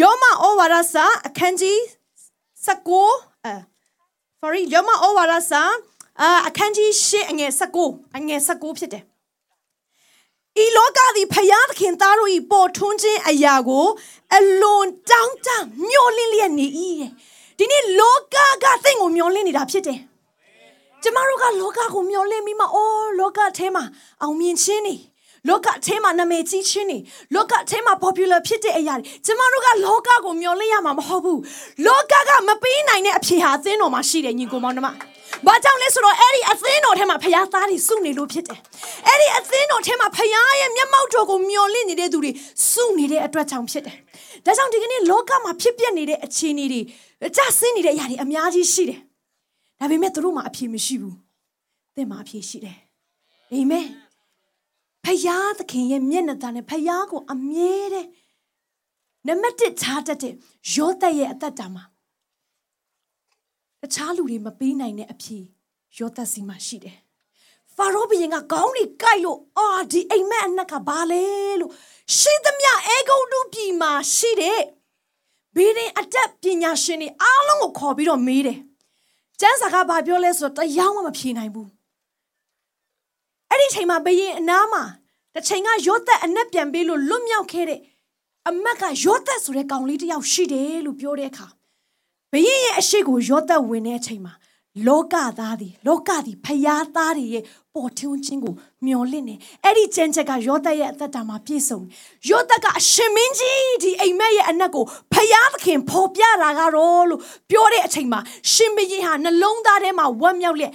[0.00, 1.78] ယောမဩဝါဒစာအခန်းကြီး
[2.66, 3.54] 19အဲ
[4.40, 5.62] sorry ယောမဩဝါဒစာ
[6.48, 7.50] အခန်းကြီး8အငယ်
[7.82, 9.04] 19အငယ်19ဖြစ်တယ်။
[10.62, 13.86] ဤလောကသည်ဖယားသခင်သားတို့၏ပေါ်ထွန်းခြင်းအရာကို
[14.36, 15.48] အလွန်တောင်းတ
[15.88, 16.66] မျှော်လင့်လျက်နေ၏
[17.00, 17.12] တဲ့။
[17.58, 19.98] ဒီနေ့လောကကသင်ကိုမျောလင့်နေတာဖြစ်တယ်
[21.02, 23.84] ကျမတို့ကလောကကိုမျောလင့်ပြီးမှအော်လောကထဲမှာ
[24.22, 24.94] အောင်မြင်ခြင်းနေ
[25.48, 26.98] လောကအထဲမှာနာမည်ကြီးခြင်းနေ
[27.34, 31.40] လောကအထဲမှာ popular ဖြစ်တဲ့အရာတွေကျမတို့ကလောကကိုမျောလင့်ရမှာမဟုတ်ဘူး
[31.86, 34.88] လောကကမပေးနိုင်တဲ့အဖြေဟာအသင်းတော်မှာရှိတယ်ညီကိုမောင်နှမ
[35.46, 38.60] ဘာကြောင့်လဲဆိုတော့အဲ့ဒီအသင်းတော်ထဲမှာဖခင်သားတွေစုနေလို့ဖြစ်တယ်။
[39.08, 42.30] အဲ့ဒီအသင်းတော်ထဲမှာဖခင်ရဲ့မျက်မှောက်တော်ကိုမျှော်လင့်နေတဲ့သူတွေ
[42.70, 43.98] စုနေတဲ့အတွက်ကြောင့်ဖြစ်တယ်။
[44.46, 46.80] ဒါကြောင့်ဒီကနေ့လောကမှာဖြစ်ပျက်နေတဲ့အခြေအနေတွေ
[47.36, 49.00] ကြဆင်းနေတဲ့အရာတွေအများကြီးရှိတယ်။
[49.78, 51.14] ဒါပေမဲ့သူတို့မှာအဖြေမရှိဘူး။
[51.94, 52.78] သင်မှာအဖြေရှိတယ်။
[53.52, 53.86] အာမင်။
[55.04, 58.08] ဖခင်သခင်ရဲ့မျက်နှာသားနဲ့ဖခင်ကိုအမြဲတမ်း
[59.26, 60.34] နံပါတ်1ထားတတ်တဲ့
[60.74, 61.84] ယောသရဲ့အသက်တာမှာ
[63.80, 65.38] တခြားလူတွေမပေးနိုင်တဲ့အဖြေ
[65.98, 66.96] ယောသစီမှာရှိတယ်။
[67.76, 71.24] ဖာရောဘုရင်ကခေါင်းတွေကိုက်လို့အာဒီအိမ်မက်အနက်ကဘာလဲ
[71.60, 71.72] လို့
[72.18, 74.60] ရှိသမျှအေဂုတ်တုပြည်မှာရှိတဲ့
[75.54, 78.58] ဘေးရင်အတက်ပညာရှင်တွေအားလုံးကိုခေါ်ပြီးတော့မေးတယ်။
[79.40, 81.68] ကျမ်းစာကဘာပြောလဲဆိုတော့တရားမှမဖြေနိုင်ဘူး။
[83.50, 84.82] အဲ့ဒီချိန်မှာဘုရင်အနားမှာ
[85.34, 87.80] တစ်ချိန်ကယောသက်အနက်ပြန်ပေးလို့လွတ်မြောက်ခဲ့တဲ့
[88.48, 91.46] အမက်ကယောသက်ဆိုတဲ့ကောင်လေးတစ်ယောက်ရှိတယ်လို့ပြောတဲ့အခါ
[92.32, 94.32] ဘရင်ရဲ့အရှိကိုရောသက်ဝင်တဲ့အချိန်မှာ
[94.86, 97.42] လောကသားတွေလောကသည်ဖျားသားတွေရဲ့
[97.74, 98.54] ပေါ်ထွန်းခြင်းကို
[98.86, 101.80] မျောလင့်နေအဲ့ဒီကျမ်းချက်ကယောသက်ရဲ့အသက်တာမှာပြည့်စုံ
[102.28, 108.20] ယောသက်ကအရှင်မင်းကြီးဒီအိမ်မက်ရဲ့အနက်ကိုဖျားသခင်ဖော်ပြတာကတော့လို့ပြောတဲ့အချိန်မှာ
[108.52, 110.72] ရှင်မင်းဟာနှလုံးသားထဲမှာဝမ်းမြောက်လက်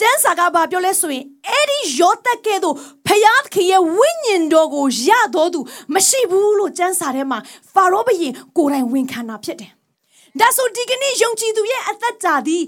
[0.00, 2.76] ကျမ်းစာကဘာပြောလဲဆိုရင်အဲ့ဒီယောသက်ကဲ့သို့
[3.06, 5.60] ဖယားခင်ရဲ့ဝိညာဉ်တော်ကိုရတော်သူ
[5.94, 7.38] မရှိဘူးလို့ကျမ်းစာထဲမှာ
[7.72, 9.72] ဖာရောဘုရင်ကိုယ်တိုင်ဝန်ခံတာဖြစ်တယ်
[10.38, 12.62] ဒါဆိုဒီကနေ့ယုံကြည်သူရဲ့အသက်တာသည်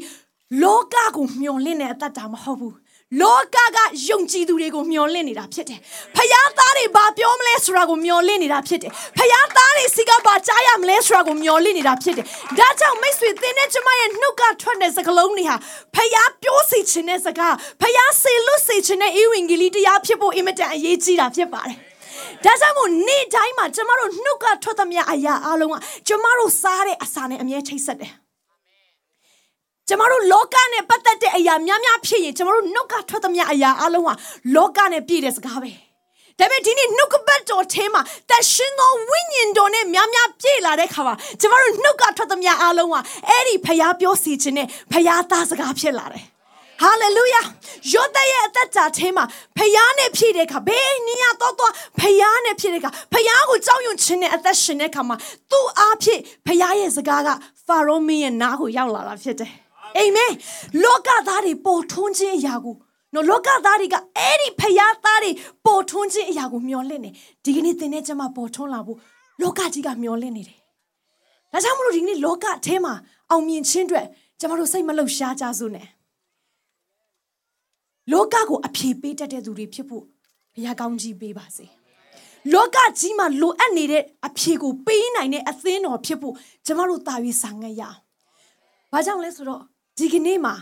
[0.61, 2.77] လောကကိုမျှော်လင့်တဲ့အသက်တာမဟုတ်ဘူး
[3.21, 3.79] လောကက
[4.09, 5.81] ယုံကြည်သူတွေကိုမျှော်လင့်နေတာဖြစ်တယ်။
[6.17, 12.27] ဖယားသားတွေဘာပြောမလဲဆိုတာကိုမျှော်လင့်နေတာဖြစ်တယ်။ဖယားသားတွေစီကဘာကြားရမလဲဆိုတာကိုမျှော်လင့်နေတာဖြစ်တယ်။
[12.59, 15.57] ဒါကြောင့်မိတ်ဆွေသင်နဲ့ကျမရဲ့နှုတ်ကထွက်တဲ့စကားလုံးတွေဟာ
[15.95, 21.77] ဖယားပြောစီခြင်းတဲ့စကားဖယားစေလွတ်စေခြင်းတဲ့ဧဝံဂေလိတရားဖြစ်ဖို့အင်မတန်အရေးကြီးတာဖြစ်ပါတယ်။
[22.45, 25.75] ဒါကြောင့်မို့နေ့တိုင်းမှာကျမတို့နှုတ်ကထွက်သမျှအရာအလုံးက
[26.09, 28.13] ကျမတို့စားတဲ့အစာနဲ့အမြဲချိတ်ဆက်တယ်
[29.89, 34.15] ကျမတို့လောကနဲ့ပတ်သက်တဲ့အရာများများဖြစ်ရင်ကျမတို့နှုတ်ကထွက်သမျှအရာအလုံးဟာ
[34.55, 35.71] လောကနဲ့ပြည့်တဲ့စကားပဲ
[36.39, 46.25] ဒါပေမဲ့ဒီနေ့နှုတ်ကပတ်တော်ထဲမှာတရှင်သောဝိညာဉ်တော်နဲ့များများပြည့်လာတဲ့ခါမှာကျမတို့နှုတ်ကထွက်သမျှအလုံးဟာအဲ့ဒီဖျားပြောစီခြင်းနဲ့ဖျားသားစကားဖြစ်လာတယ်
[46.83, 47.41] ဟာလေလုယာ
[47.93, 49.25] ယောသရဲ့အသက်တာထဲမှာ
[49.57, 55.17] ဖယားနဲ့ဖြည့်တဲ့အခါဘယ်နည်းရတော့တော့ဖယားနဲ့ဖြည့်တဲ့အခါဖယားကိုကြောက်ရွံ့ခြင်းနဲ့အသက်ရှင်တဲ့အခါမှာ
[55.51, 57.29] သူ့အားဖြင့်ဖယားရဲ့စကားက
[57.67, 59.53] ဖာရောမင်းရဲ့နားကိုရောက်လာတာဖြစ်တယ်
[59.99, 60.33] အာမင်
[60.85, 62.77] လောကသားတွေပေါ်ထွန်းခြင်းအရာကို
[63.15, 65.31] နော်လောကသားတွေကအဲ့ဒီဖယားသားတွေ
[65.67, 67.11] ပေါ်ထွန်းခြင်းအရာကိုမျှော်လင့်နေ
[67.45, 68.99] ဒီကနေ့သင်နဲ့ကျွန်မပေါ်ထွန်းလာဖို့
[69.41, 70.59] လောကကြီးကမျှော်လင့်နေတယ်
[71.53, 72.95] ဒါကြောင့်မလို့ဒီကနေ့လောကအထဲမှာ
[73.31, 74.07] အောင်မြင်ခြင်းအတွက်
[74.39, 75.89] ကျွန်တော်တို့စိတ်မလှုပ်ရှားကြစို့နဲ့
[78.13, 80.05] လောကကိုအဖြေပေးတတ်တဲ့သူတွေဖြစ်ဖို့
[80.55, 81.67] ဘုရားကောင်းကြီးပေးပါစေ
[82.53, 86.35] လောကကြီးမှာလိုအပ်နေတဲ့အဖြေကိုပေးနိုင်တဲ့အသင်းတော်ဖြစ်ဖို့
[86.67, 87.99] ကျမတို့တာ၍ဆောင်ငတ်ရအောင်။
[88.93, 89.63] ဘာကြောင့်လဲဆိုတော့
[89.99, 90.55] ဒီကနေ့မှာ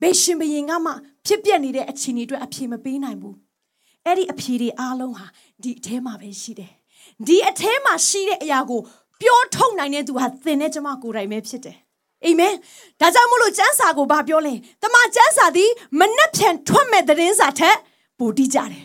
[0.00, 0.92] ဘေရှင်ဘရင်ကမှ
[1.26, 3.34] ဖြစ်ပျက်နေတဲ့အခြေအနေအတွက်အဖြေမပေးနိုင်ဘူး။
[4.06, 5.26] အဲ့ဒီအဖြေတွေအားလုံးဟာ
[5.62, 6.72] ဒီအထဲမှာပဲရှိတယ်။
[7.26, 8.80] ဒီအထဲမှာရှိတဲ့အရာကို
[9.22, 11.76] ပြောထုတ်နိုင်တဲ့သူဟာသင်နဲ့ကျမကိုယ်တိုင်ပဲဖြစ်တယ်
[12.24, 12.54] အာမင်
[13.00, 17.76] ဒါကြောင့်မို့လို့ကျမ်းစာကိုဘာပြောလဲတမန်ကျမ်းစာသည်မနှက်ဖြန်ထွက်မဲ့သတင်းစာထက်
[18.18, 18.84] ပိုတိကြတယ်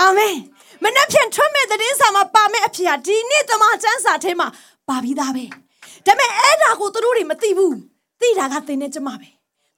[0.00, 0.36] အာမင်
[0.84, 4.48] မနှက်ဖြန်ထွက်မဲ့သတင်းစာမှာပါမဲ့အဖြစ်ဟာဒီနေ့တမန်ကျမ်းစာထဲမှာ
[4.88, 5.44] ပါပြီးသားပဲ
[6.06, 7.74] ဒါပေမဲ့အဲ့ဒါကိုသူတို့တွေမသိဘူး
[8.20, 9.28] သိတာကသင်နဲ့ကျမပဲ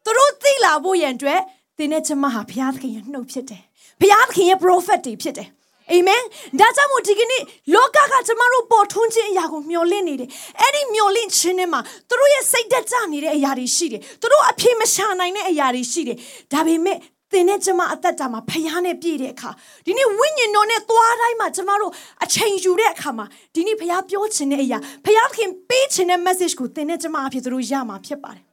[0.05, 1.41] သူတို့သိလာဖို့ရန်အတွက်
[1.79, 3.63] သင်နဲ့ကျမဟာဘုရားသခင်ရဲ့နှုတ်ဖြစ်တယ်
[4.01, 5.49] ဘုရားသခင်ရဲ့ prophet တွေဖြစ်တယ်
[5.93, 6.23] အာမင်
[6.61, 7.43] ဒါကြောင့်မို့ဒီကနေ့
[7.75, 10.29] လောကကကျမတို့ပေါ်ထွန်းခြင်းအရာကိုမျှော်လင့်နေတယ်
[10.61, 16.17] အဲ့ဒီမျှော်လင့်ခြင်းထဲမှာသူတို့ရဲ့စိတ်သက်ကြနေတဲ့အရာတွေရှိတယ်သူတို့အပြေမရှာနိုင်တဲ့အရာတွေရှိတယ်
[16.53, 16.99] ဒါပေမဲ့
[17.33, 19.51] သင်နဲ့ကျမအသက်တာမှာဖျားနဲ့ပြည့်တဲ့အခါ
[19.87, 21.93] ဒီနေ့ဝိညာဉ်တော်နဲ့သွားတိုင်းမှာကျမတို့
[22.25, 28.45] အချိန်ယူတဲ့အခါမှာဒီနေ့ဖျားပြောချင်တဲ့အရာဖျားခင်ပေးချင်တဲ့ message ကိုသင်နဲ့ကျမအဖြစ်သူတို့ရမှာဖြစ်ပါတယ်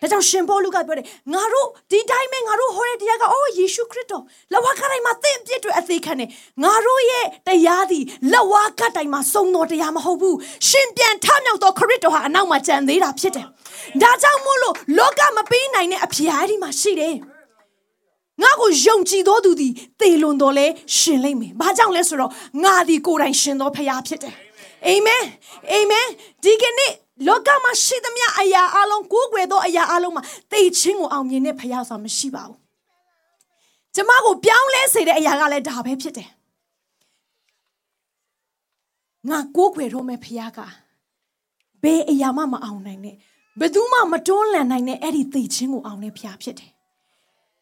[0.00, 6.28] ဒါကြောင့်ရှင်ပေါလုကပြောတယ်ငါတို့ဒီတိုင်းပဲငါတို့ဟောတဲ့တရားကအိုးယေရှုခရစ်တော်လက်ဝါးကတိုင်းမှာသင်ပြည့်တွေအသေးခံတယ်
[6.62, 10.36] ငါတို့ရဲ့တရားသည်လက်ဝါးကတိုင်းမှာစုံတော်တရားမဟုတ်ဘူး
[10.68, 13.46] ရှင်ပြန်ထမြောက်သောခရစ်တော်ဟာအနောက်မှာကြံသေးတာဖြစ်တယ်
[14.02, 17.14] ဒါကြောင့်မို့လို့လောကမပေးနိုင်တဲ့အဖျားဒီမှာရှိတယ်
[18.42, 20.66] ငါကိုယုံကြည်သောသူသည်သေလွန်တော်လဲ
[20.96, 22.30] ရှင်လိမ့်မယ်။ဘာကြောင့်လဲဆိုတော့
[22.64, 24.34] ငါသည်ကိုယ်တိုင်ရှင်သောဖခင်ဖြစ်တယ်။
[24.86, 25.24] အာမင်။
[25.72, 26.06] အာမင်။
[26.42, 26.92] ဒီကနေ့
[27.26, 32.58] လောကမှာရှိသမျှအရာအလုံးကိုးကွယ်သောအရာအလုံးမှာသိချင်းကိုအောင်မြင်တဲ့ဖခင်ဆိုတာမရှိပါဘူး။
[33.94, 36.28] ကျမကိုပြောင်းလဲစေတဲ့အရာကလည်းဒါပဲဖြစ်တယ်။
[39.28, 40.60] ငါကိုးကွယ်တော့မဲ့ဖခင်က
[41.82, 43.16] ဘယ်အရာမှမအောင်နိုင်နဲ့
[43.60, 46.70] ဘယ်သူမှမတွန်းလှန်နိုင်တဲ့အဲ့ဒီသိချင်းကိုအောင်တဲ့ဖခင်ဖြစ်တယ်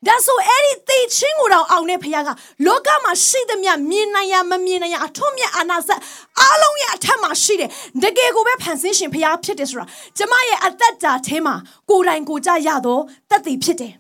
[0.07, 2.31] ဒါဆိုအဲ့ဒီသိချင်းကိုတော့အောင်တဲ့ဖခင်က
[2.67, 6.01] လောကမှာရှိသမျှမြင်နိုင်ရမမြင်နိုင်ရအထွတ်မြတ်အာနာစက်
[6.41, 7.71] အားလုံးရဲ့အထက်မှာရှိတယ်
[8.03, 9.87] တကယ်ကိုပဲဖန်ဆင်းရှင်ဖခင်ဖြစ်တယ်ဆိုတာ
[10.19, 11.55] ကျမရဲ့အသက်တာထဲမှာ
[11.91, 13.93] ကိုယ်တိုင်ကိုကြရတော့တတ်သိဖြစ်တယ်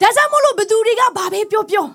[0.00, 1.86] ဒါကြောင့်မလို့ဘသူတွေကဘာပဲပြောပြော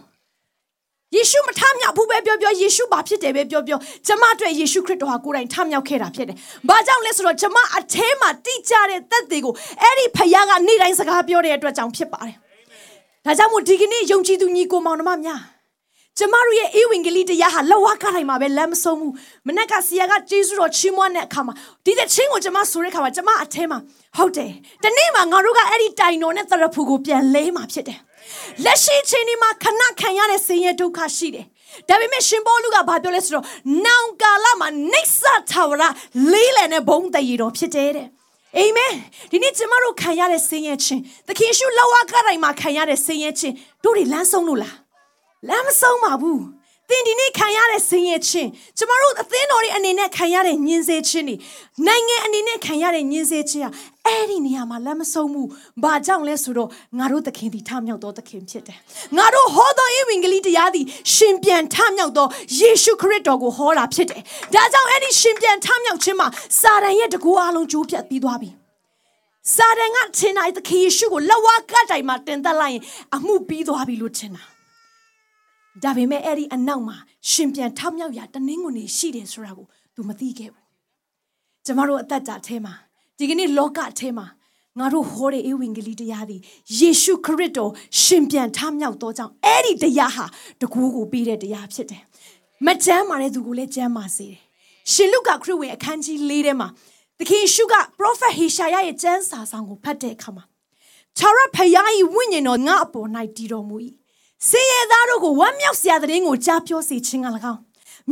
[1.16, 6.38] ယေရှုမထမြောက်ဘူးပဲပြောပြောယေရှုဘာဖြစ်တယ်ပဲပြောပြောကျမအတွက်ယေရှုခရစ်တော်ဟာကိုယ်တိုင်ထမြောက်ခဲ့တာဖြစ်တယ်။
[6.70, 12.36] ဘာကြောင့်လဲဆိုတော့ကျမအထဲမှာတိကျတဲ့သက်သေကိုအဲ့ဒီဖခင်ကနေ့တိုင်းစကားပြောတဲ့အတွက်ကြောင့်ဖြစ်ပါတယ်။
[13.26, 15.42] ဒါကြောင့်မို့ဒီကနေ့ယုံကြည်သူညီကိုမောင်နှမများ
[16.18, 19.14] ကျမတို့ရဲ့ဧဝံဂေလိတရားဟာလက်ဝါးကားတိုင်းမှာပဲလမ်းမဆုံးဘူး
[19.48, 21.54] မနက်ကဆီယာကဂျေဇုတော်ချီးမွမ်းတဲ့အခါမှာ
[21.86, 23.80] ဒီတဲ့ချင်းကိုကျမဆိုတဲ့အခါမှာကျမအထဲမှာ
[24.18, 24.52] ဟုတ်တယ်
[24.84, 28.00] ဒီနေ့မှာငါတို့ကအဲ့ဒီတိုင်တော်နဲ့တရဖူကိုပြန်လဲမှာဖြစ်တယ်
[28.66, 31.46] လက်ရှိချင်းဒီမှာခဏခံရတဲ့ဆင်းရဲဒုက္ခရှိတယ်
[31.90, 33.46] ဒါပေမဲ့ရှင်ဘောလူကဘာပြောလဲဆိုတော့
[33.86, 35.84] နောင်ကာလမှာနှိစ္စထာဝရ
[36.32, 38.08] လေးလံတဲ့ဘုံတည်ရတော်ဖြစ်တယ်တဲ့
[38.58, 38.94] အာမင်
[39.32, 44.76] ဒီနေ့ကျမတို့ခံရတဲ့ဆင်းရဲခြင်းသခင်ရှုလောက်ဝါကတိုင်းမှာခံရတဲ့ဆင်းရဲခြင်းတို့တွေလမ်းဆုံးလို့လား
[45.48, 46.42] လမ်းမဆုံးပါဘူး
[46.90, 51.36] သင်ဒီနေ့ခံရတဲ့ဆင်းရဲခြင်းကျမတို့အသင်းတော်တွေအနေနဲ့ခံရတဲ့ညှင်းဆဲခြင်းတွေ
[51.88, 53.70] နိုင်ငံအနေနဲ့ခံရတဲ့ညှင်းဆဲခြင်းဟာ
[54.08, 55.50] အဲ့ဒီနေရာမှာလမ်းမဆုံးဘူး
[55.84, 58.80] ဘာကြောင့်လဲဆိုတော့ငါတို့သခင်ဒီထမြောက်သောသခင်ဖြစ်တယ်
[59.18, 62.28] ငါတို့ဟောသောဧဝံဂေလိတရားသည်ရှင်ပြန်ထမြောက်သော
[62.60, 64.22] ယေရှုခရစ်တော်ကိုဟောတာဖြစ်တယ်
[64.54, 66.28] ဒါကြောင့်အဲ့ဒီရှင်ပြန်ထမြောက်ခြင်းမှာ
[66.62, 68.50] စာတန်ရဲ့တကူအလုံးကျိုးပြတ်ပြီးသွားပြီ
[69.56, 72.84] စာတန်ကထင်တိုင်းသခင်ယေရှုကိုလက်ဝါးကတိုင်မှာတင်သက်လိုက်ရင်
[73.16, 74.55] အမှုပြီးသွားပြီလို့ထင်တာ
[75.84, 76.98] ဒါပေမဲ့အဲ့ဒီအနောက်မှာ
[77.32, 80.64] ရှင်ပြန်ထောက်မြောက်ရာတနင်းကုန်နေရှိတယ်ဆိုတာကို तू မသိခဲ့ဘူး
[81.66, 82.74] ကျမတို့အသက်တာထဲမှာ
[83.18, 84.26] ဒီကနေ့လောကအထဲမှာ
[84.80, 86.42] ငါတို့ဟောတဲ့ဧဝံဂေလိတရားသည်
[86.80, 90.26] ယေရှုခရစ်တော်ရှင်ပြန်ထမြောက်သောကြောင့်အဲ့ဒီတရားဟာ
[90.62, 92.04] တကူကိုပေးတဲ့တရားဖြစ်တယ်
[92.66, 94.42] မကြမ်းမာတဲ့သူကိုလည်းကြမ်းမာစေတယ်
[94.92, 96.68] ရှင်လုကာခရစ်ဝင်အခန်းကြီး၄ထဲမှာ
[97.18, 100.44] သခင်ယေရှုက prophet ဟေရှာယရဲ့ကျမ်းစာဆောင်ကိုဖတ်တဲ့အခါမှာ
[101.18, 103.08] ခြာရဖယား၏ဝိညာဉ်တော်ငါအပေါ်၌
[103.38, 103.76] တည်တော်မူ၏
[104.50, 107.60] စင်ရသားတို့ကိုဝမ်းမြောက်စရာတဲ့ရင်ကိုကြားပြောစေခြင်းက၎င်း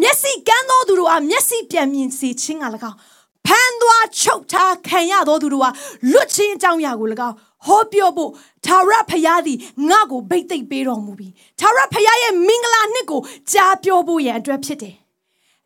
[0.02, 2.98] မျက်စိကန်းသောသူတို့အားမျက်စိပြန်မြင်စေခြင်းက၎င်း
[3.46, 5.70] ဖန်သွားချုပ်ထားခံရသောသူတို့ဟာ
[6.12, 8.32] လွတ်ချင်းအကြောင်းအရာကို၎င်းဟောပြောဖို့
[8.66, 9.58] သာရဖယားသည်
[9.90, 14.96] ငါ့ကိုဗိတ်သိက်ပေးတော်မူပြီးသာရဖယားရဲ့မင်္ဂလာနှစ်ကိုကြားပြောဖို့ရန်အတွက်ဖြစ်တယ်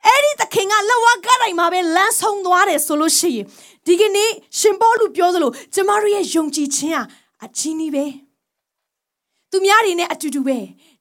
[0.06, 3.46] အဲ့ဒီသခင်ကလက်ဝါးကားတိုင်းမှာပဲလမ်းဆုံးသွားတယ်ဆိုလို့ရှိရင်
[3.86, 7.04] ဒီကနေ့ရှင်ပေါလုပြောသလိုကျမတို့ရဲ့ယုံကြည်ခြင်းဟာ
[7.44, 8.06] အချင်းကြီးပဲ
[9.52, 10.58] သူများတွေနဲ့အတူတူပဲ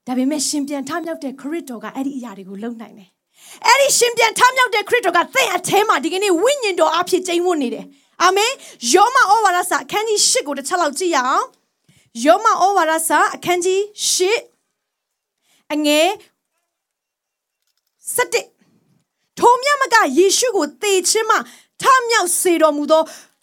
[0.07, 3.09] ဒါပေမဲ့ရှင်ပြန်ထမြောက်တဲ့ခရစ်တော်ကအဲ့ဒီအရာတွေကိုလုပ်နိုင်တယ်
[3.67, 7.85] အဲ့ဒီရှင်ပြန်ထမြောက်တဲ့ခရစ်တော်ကသင်အထဲမှာဒီကနေ့ဝိညာဉ်တော်အဖြစ်ကျိန်းဝတ်နေတယ်
[8.23, 8.53] အာမင်
[8.93, 11.47] ယောမဩဝါဒစာအခန်းကြီး၈ကိုတစ်ချက်လောက်ကြည့်ရအောင်
[12.25, 13.81] ယောမဩဝါဒစာအခန်းကြီး
[14.11, 14.19] ၈
[15.73, 16.09] အငယ်
[18.15, 18.43] ၁၁
[19.39, 21.37] ထိုမြတ်မကယေရှုကိုသေခြင်းမှ
[21.83, 23.03] ထမြောက်စေတော်မူသော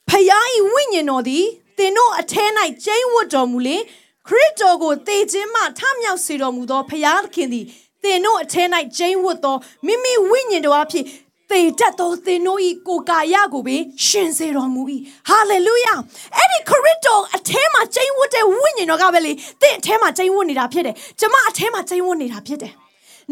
[0.10, 1.46] ဖယား၏ဝိညာဉ်တော်သည်
[1.78, 2.46] သင်တို့အထဲ၌
[2.84, 3.82] ကျိန်းဝတ်တော်မူလင်
[4.28, 7.66] ခရစ်တော်ကိုသေခြင်းမှထမြောက်စေတော်မူသောဖယားသခင်သည်
[8.04, 8.64] သင်တို့အထဲ၌
[8.98, 9.56] ကျိန်းဝတ်သော
[9.86, 11.06] မိမိဝိညာဉ်တော်အဖြစ်
[11.50, 14.82] သေတတ်သောသင်တို့၏ကိုယ်ကာယကိုပင်ရှင်စေတော်မူ၏
[15.28, 15.94] ဟာလေလုယာ
[16.36, 19.32] အဲ့ဒီခရစ်တော်အထဲမှာကျိန်းဝတ်တဲ့ဝိညာဉ်တော်ကပဲလေ
[19.62, 22.74] သင်အထဲမှာကျိန်းဝတ်နေတာဖြစ်တယ်ကျမအထဲမှာကျိန်းဝတ်နေတာဖြစ်တယ်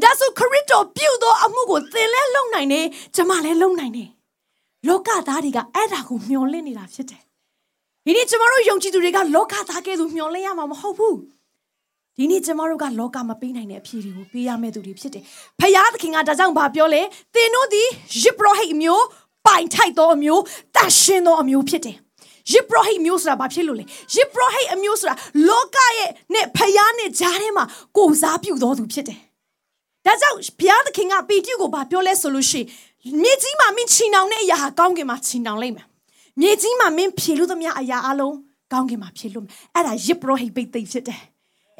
[0.01, 4.09] ဒါဆိုခရစ်တော်ပြုသောအမှုကိုသင်လည်းလုပ်နိုင်တယ်ကျမလည်းလုပ်နိုင်တယ်
[4.87, 7.21] လောကသားတွေကအဲ့ဒါကိုမျှော်လင့်နေတာဖြစ်တယ်
[8.05, 11.17] ဒီနေ့ကျမတို့ယုံကြည်သူတွေကလောကသားကဲ့သို့မျှော်လင့်ရမှာမဟုတ်ဘူး
[12.17, 15.23] ဒီနေ့ကျမတို့ကလောကမပေးနိုင်တဲ့အဖြေတွေကိုပေးရမယ့်သူတွေဖြစ်တယ်
[15.59, 17.01] ဖယားသခင်ကဒါကြောင့်ဗာပြောလဲ
[17.33, 17.87] သင်တို့သည်
[18.21, 19.05] ယစ်ပရောဟိတ်အမျိုး
[19.45, 20.41] ပိုင်ထိုက်သောအမျိုး
[20.75, 21.97] တတ်ရှင်းသောအမျိုးဖြစ်တယ်
[22.51, 23.85] ယစ်ပရောဟိတ်မျိုးဆိုတာဘာဖြစ်လို့လဲ
[24.15, 25.15] ယစ်ပရောဟိတ်အမျိုးဆိုတာ
[25.47, 27.65] လောကရဲ့နဲ့ဖယားနဲ့ဂျားထဲမှာ
[27.97, 29.19] ကိုစားပြုသောသူဖြစ်တယ်
[30.05, 35.85] ဒါကြောင့်ဘုရားသခင်ကပေတရုကိုဘာပြောလဲဆိုလို့ရှိရင်မြေကြီးမှာမင်းချီနှောင်တဲ့အရာဟာကောင်းကင်မှာချီနှောင်လိုက်မယ်
[36.39, 38.35] မြေကြီးမှာမင်းဖြေလို့သမျှအရာအလုံး
[38.71, 41.21] ကောင်းကင်မှာဖြေလို့မယ်အဲ့ဒါယစ်ပရောဟိတ်ပိတ်သိဖြစ်တယ်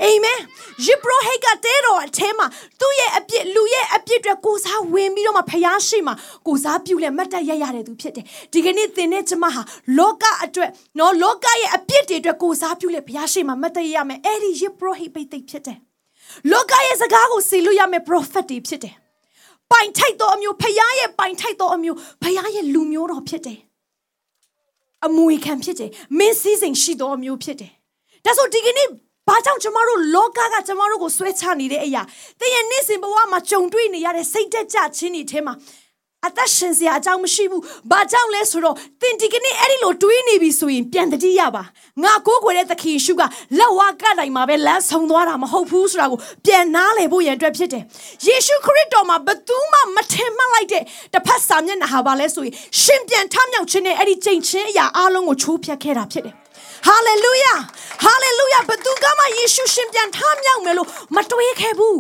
[0.03, 0.39] အာမင်
[0.85, 2.47] ယေဘရဟိတ်ကတဲတော်အထဲမှာ
[2.79, 6.13] သူ့ရဲ့အပြစ်လူရဲ့အပြစ်တွေကိုစားဝင်ပြီးတော့မှဖျားရှိမှ
[6.47, 9.61] ကိုစားပြုလဲမတ်တက်ရရတဲ့သူဖြစ်တယ်ဒီကနေ့သင်နဲ့ကျမဟာ
[9.97, 15.77] လောကအတွက်နော်လောကရဲ့အပြစ်တွေအတွက်ကိုစားပြုလဲဖျားရှိမှမတ်တက်ရမယ်အဲ့ဒီယေဘရဟိတ်ပိတ်သိဖြစ်တယ်
[16.51, 18.95] လောကရဲ့စကားကိုစီလို့ရမယ် prophet တွေဖြစ်တယ်။
[19.71, 23.59] ပိုင်ထိုက်သောအမျိုးဖရားရဲ့ပိုင်ထိုက်သောအမျိုးဖရားရဲ့လူမျိုးတော်ဖြစ်တယ်။
[25.05, 27.71] အမွေခံဖြစ်တယ်။မင်းစည်းစိမ်ရှိသောအမျိုးဖြစ်တယ်။
[28.25, 28.87] ဒါဆိုဒီကနေ့
[29.27, 32.01] ဘာကြောင့်ကျမတို့လောကကကျမတို့ကိုဆွဲချနေတဲ့အရာ
[32.39, 35.53] တည့်ရဲ့နေ့စဉ်ဘဝမှာကြုံတွေ့နေရတဲ့စိတ်တက်ကြခြင်းတွေထဲမှာ
[36.27, 41.63] အသက်ရှင်စရာအကြောင်းမရှိဘူး။ဘာကြောင့်လဲဆိုတော့သင်ဒီကနေ့အဲ့ဒီလိုတွေးနေပြီဆိုရင်ပြန်တတိရပါ။
[42.03, 43.21] ငါကိုးကွယ်တဲ့သခင်ရှုက
[43.57, 47.83] လက်ဝါးကတိုင်မှာပဲလမ်းဆုံသွားတာမဟုတ်ဘူးဆိုတာကိုပြန်နားလည်ဖို့ရန်အတွက်ဖြစ်တယ်။
[48.25, 56.35] ယေရှုခရစ်တော်မှာဘသူမှမထင်မှတ်လိုက်တဲ့တစ်ဖက်စာမျက်နှာဟာပါလဲဆိုရင်ရှင်ပြန်ထမြောက်ခြင်းနဲ့အဲ့ဒီကြိမ်ချင်းအရာအလုံးကိုချိုးဖျက်ခဲ့တာဖြစ်တယ်။
[56.87, 57.53] ဟာလေလုယာ
[58.03, 61.99] ဟာလေလုယာဘသူကမှယေရှုရှင်ပြန်ထမြောက်မယ်လို့မတွေးခဲ့ဘူး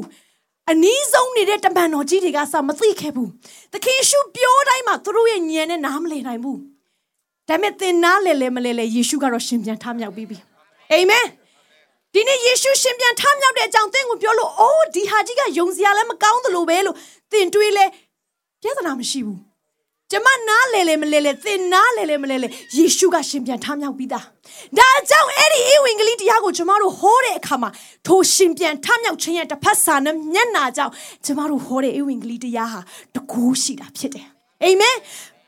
[0.71, 3.29] အနီးဆုံးနေတဲ့တမန်တော်ကြီးတွေကစမသိခဲ့ဘူး
[3.73, 6.59] သခင်ယေရှုပြောတိုင်းမှာသူတို့ရဲ့ဉာဏ်နဲ့နားမလည်နိုင်ဘူး
[7.47, 10.37] ဒါပေမဲ့သင်နားလည်လဲမလဲလဲယေရှုကတော့ရှင်ပြန်ထမြောက်ပြီးပြီ
[10.91, 11.25] အာမင်
[12.13, 16.97] ဒီနေ့ယေရှုရှင်ပြန်ထမြောက်တဲ့အကြောင်းသင်ကိုပြောလို့အိုးဒီဟာကြီးကယုံစရာလည်းမကောင်းသလိုပဲလို့
[17.31, 17.85] သင်တွေးလဲ
[18.61, 19.39] ပြဿနာမရှိဘူး
[20.11, 24.25] ကျမနားလေလေမလဲလေသင်နားလေလေမလဲလေယေရှုကရှင်ပြန်ထမြောက်ပြီးသား
[24.77, 27.69] ဒါကြောင့်အဲ့ဒီဧဝံဂေလိတရားကိုကျမတို့ဟောတဲ့အခါမှာ
[28.07, 30.93] ထိုရှင်ပြန်ထမြောက်ခြင်းရဲ့တစ်ဖက်စာနဲ့မျက်နာကြောင့်
[31.25, 32.79] ကျမတို့ဟောတဲ့ဧဝံဂေလိတရားဟာ
[33.15, 34.27] တကူရှိတာဖြစ်တယ်
[34.63, 34.95] အာမင်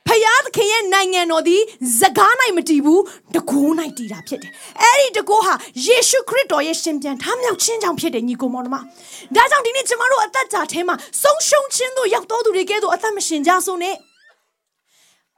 [0.08, 1.62] ဖယားသခင်ရဲ့နိုင်ငံတော်သည်
[2.00, 3.02] စကားနိုင်မတည်ဘူး
[3.36, 5.54] တကူနိုင်တည်တာဖြစ်တယ်။အဲ့ဒီတကူဟာ
[5.86, 8.78] ယေရှုခရစ်တော်ရဲ့ရှင်ပြန်ထမြောက်ခြင်းကြောင့်ဖြစ်တယ်ညီကိုမောင်နှမ။
[9.36, 13.96] ဒါကြောင့်ဒီနေ့ကျမတို့အသက်တာထဲမှာဆုံးရှုံးခြင်းတို့ရောက်တော်သူတွေကဲ့သို့အသက်မရှင်ကြဆုံးနဲ့။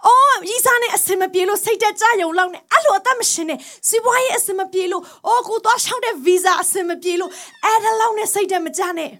[0.08, 7.32] အော်ရီစားနဲ့အစင်မပြေလို့စိတ်တက်ကြယုံလောက်နဲ့အဲ့လိုအသက်မရှင်နဲ့စီးပွားရေးအစင်မပြေလို့အော်ကိုသွားရှောက်တဲ့ဗီဇာအစင်မပြေလို့
[7.65, 9.12] အဲ့ဒါလောက်နဲ့စိတ်တက်မကြနဲ့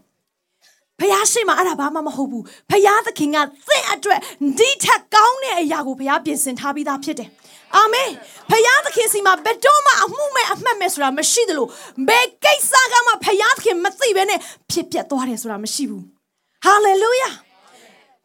[1.00, 4.19] ဖယားရှိမှအဲ့ဒါဘာမှမဟုတ်ဘူးဖယားသခင်ကသင်အတွက်
[4.58, 7.30] ဒီထက်ကောင်းတဲ့အရာကိုဖယားပြင်ဆင်ထားပြီးသားဖြစ်တယ်
[7.76, 8.10] အာမင်
[8.50, 11.67] ဖယားသခင်စီမှာဘယ်တော့မှအမှုမဲ့အမှတ်မဲ့ဆိုတာမရှိသလို
[12.08, 14.39] ဘယ်ကိစ္စကမှဖယားသခင်မသိဘဲနဲ့
[14.71, 16.04] ဖြစ်ပြတ်သွားတယ်ဆိုတာမရှိဘူး
[16.65, 17.30] ဟာလေလုယာ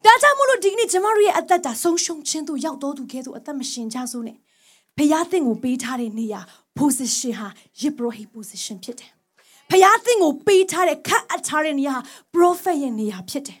[0.05, 4.37] ဒါကြောင့်မလို့ဒီကနေ့ကျမတို့ရဲ့အသက်တာဆုံးရှုံးခြင်းတို့ရောက်တော်သူကဲ့သို့အသက်မရှင်ကြစို့နဲ့
[4.97, 6.41] ဖျားသင်ကိုပေးထားတဲ့နေရာ
[6.77, 7.47] position ဟာ
[7.79, 9.11] Yiprohi position ဖြစ်တယ်
[9.71, 11.95] ဖျားသင်ကိုပေးထားတဲ့ခတ်အပ်ထားတဲ့နေရာ
[12.33, 13.59] prophet ရဲ့နေရာဖြစ်တယ်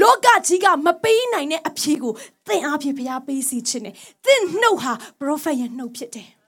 [0.00, 2.12] လောကကြီးကမပေးနိုင်တဲ့အဖြေကို
[2.46, 6.39] သင်အားဖြင့်ဖျားပေးစီခြင်းနဲ့သင်နှုတ်ဟာ prophet ရဲ့နှုတ်ဖြစ်တယ်သင်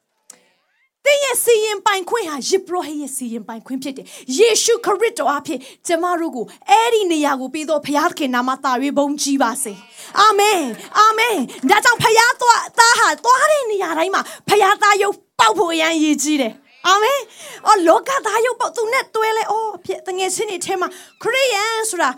[1.32, 9.72] ရဲ့စီရင်ပိုင်ခွင့်ဟာယေဘရဟိရဲ့စီရင်ပိုင်ခွင့်ဖြစ်တယ်။ယေရှုခရစ်တော်အဖြစ်ကျမတို့ကိုအဲ့ဒီနေရာကိုပြီးတော့ဘုရားသခင်နာမတာ၍ဘုန်းကြီးပါစေ။
[10.20, 10.62] အာမင်။
[10.98, 11.36] အာမင်။
[11.70, 16.52] ဒါကြောင့်ဘုရားသွားသားဟာသွားတဲ့နေရာတိုင်းမှာဘုရားသားရုပ်ပေါက်ဖို့အရန်ရည်ကြီးတယ်။
[16.88, 17.20] အာမင်။
[17.66, 20.88] အော်လောကသားရုပ်ပေါက်သူနဲ့တွဲလဲအော်ဖြစ်တငယ်ချင်းတွေထဲမှာ
[21.22, 22.10] ခရိယန်ဆိုတာ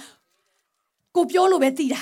[1.15, 2.01] ကိုပြောလို့ပဲသိတာ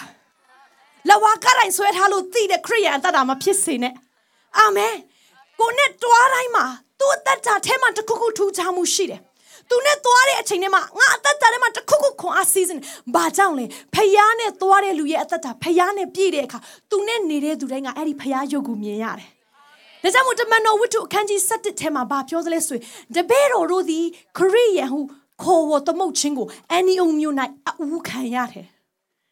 [1.08, 3.94] ။လဝါကရိုင်ဆွဲထားလို့သိတဲ့ခရိယန်အတ္တမဖြစ်စေနဲ့။
[4.58, 4.94] အာမင်။
[5.60, 6.66] ကိုနဲ့တွားတိုင်းမှာ
[7.02, 9.20] သူ့အသက်တာထဲမှာတခုခုထူးခြားမှုရှိတယ်။
[9.68, 12.80] သူနဲ့တွားတဲ့အချိန်ထဲမှာငါအသက်တာထဲမှာတခုခုခွန်အားစီးစင်။
[13.14, 16.58] ဘာကြောင့်လဲ။ဖယားနဲ့တွားတဲ့လူရဲ့အသက်တာဖယားနဲ့ပြည့်တဲ့အခါ
[16.90, 19.28] သူနဲ့နေတဲ့သူတိုင်းကအဲ့ဒီဖယားရုပ်ကိုမြင်ရတယ်။
[20.02, 22.84] ဒါကြောင့်မို့တမန်တော်ဝတ္ထုအခန်းကြီး7ထဲမှာဘာပြောသလဲဆိုရင်
[23.14, 24.04] တပည့်တော်တို့သည်
[24.38, 25.00] ခရိယန်ဟု
[25.42, 27.34] ခေါ်ဝသမုတ်ခြင်းကိုအန်နီအုံမျိုး၌
[27.80, 28.66] အူးခံရတယ်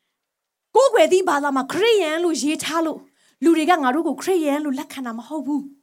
[0.74, 2.98] ။ကိုယ်ွယ်သည့်ဘာသာမှာခရိယန်လို့ရေးထားလို့
[3.42, 5.62] လူတွေကငါတို့ကိုခရိယန်လို့လက်ခံတာမဟုတ်ဘူး။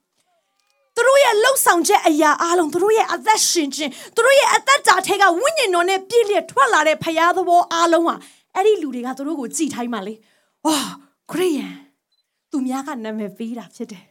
[0.97, 8.15] သူတို့ရဲ့လှုပ်ဆောင်ချက်အရာအလုံးသူတို့ရဲ့အသက်ရှင်ခြင်းသူတို့ရဲ့အသက်တာထဲကဝိညာဉ်တော်နဲ့ပြည့်လျက်ထွက်လာတဲ့ဖရာသဘောအလုံးဟာ
[8.55, 10.13] အဲ့ဒီလူတွေကသူတို့ကိုကြည်ထိုင်းမှလေ
[10.65, 10.77] ဝါ
[11.31, 11.73] ခရိယန်
[12.51, 14.03] သူများကနာမည်ပေးတာဖြစ်တယ်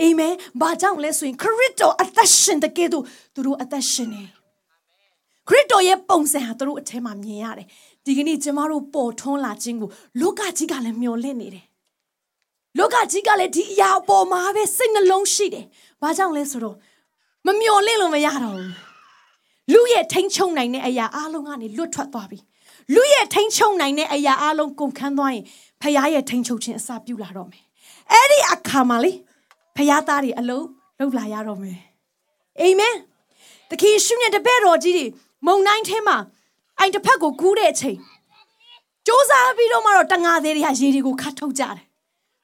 [0.00, 4.22] အာမင်ဘာကြောင့်လဲဆိုရင်ခရစ်တော်အသက်ရှင်တဲ့ကဲ့သို့သူတို့အသက်ရှင်နေ
[5.48, 7.68] ခရစ်တော်ရဲ့ပုံစံဟာသူတို့အထက်မှာမြင်ရတယ်
[8.04, 11.66] ဒီကနေ့ကျမတို့ပေါ်ထွန်းလာခြင်းကိုလောကကြီးကလည်းမျှော်လင့်နေတယ်
[12.78, 15.66] လောကကြီးကလည်းဒီအရာအပေါ်မှာပဲစိတ်နှလုံးရှိတယ်။
[16.02, 16.76] ဘာကြောင့်လဲဆိုတော့
[17.46, 18.72] မမျော်လင့်လို့မရတော့ဘူး။
[19.72, 22.38] လူရဲ့ထိန်ချုံနိုင်တဲ့အရာအလုံးကနေလွတ်ထွက်သွားပြီ။
[22.94, 25.44] လူရဲ့ထိန်ချုံနိုင်တဲ့အရာအလုံးကုန်ခန်းသွားရင်
[25.82, 27.64] ဖခင်ရဲ့ထိန်ချုပ်ခြင်းအစာပြုလာတော့မယ်။
[28.12, 29.12] အဲ့ဒီအခါမှာလေ
[29.76, 30.66] ဖခင်သားတွေအလုံး
[30.98, 31.78] လှုပ်လာရတော့မယ်။
[32.60, 32.94] အာမင်။
[33.70, 35.06] တခင်ရှုမြတ်တပည့်တော်ကြီးတွေ
[35.46, 36.16] မုံတိုင်းထဲမှာ
[36.78, 37.98] အိုင်တစ်ဖက်ကိုကူးတဲ့အချိန်
[39.06, 41.82] စ조사ပြီးတော့မှတော့တငါသေးတွေကရေတွေကိုခတ်ထုတ်ကြတယ်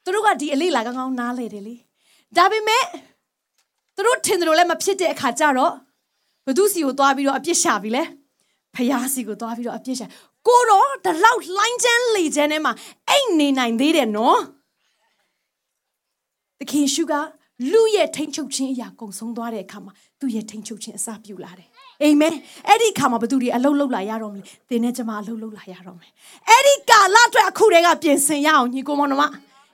[0.04, 1.74] သူတို့ကဒီအလေးလာကောင်းကောင်းနားလေတယ်လေ
[2.36, 2.84] ဒါပေမဲ့
[3.96, 5.72] သူတို့ထင်တယ်လို့လည်းမဖြစ်တဲ့အခါကျတော့
[6.46, 8.02] ဘသူစီကိုသွားပြီးတော့အပြစ်ရှာပြီလေ
[8.74, 10.06] ဖယားစီကိုသွားပြီးတော့အပြစ်ရှာ
[10.48, 12.72] ကိုတော့ဒီလောက်လိုင်းချမ်းလေချမ်းထဲမှာ
[13.10, 14.40] အိတ်နေနိုင်သေးတယ်နော်
[16.60, 17.14] တခင်ရှုက
[17.72, 21.68] လူရဲ့ထိန်ချုပ်ခြင်းအရာကုံဆုံးသွားတဲ့အခါမှာသူ့ရဲ့ထိန်ချုပ်ခြင်းအစပြုလာတယ်
[22.02, 22.34] အာမင်
[22.68, 26.10] အဲ့ဒီခါမှာဘသူတွေအလုတ်လုတ်လာရတော့မလဲသင်နဲ့ကျွန်မအလုတ်လုတ်လာရတော့မယ်
[26.48, 29.22] အဲ့ဒီကာလအတွက်အခုတည်းကပြင်ဆင်ရအောင်ညီကိုမောင်နှမ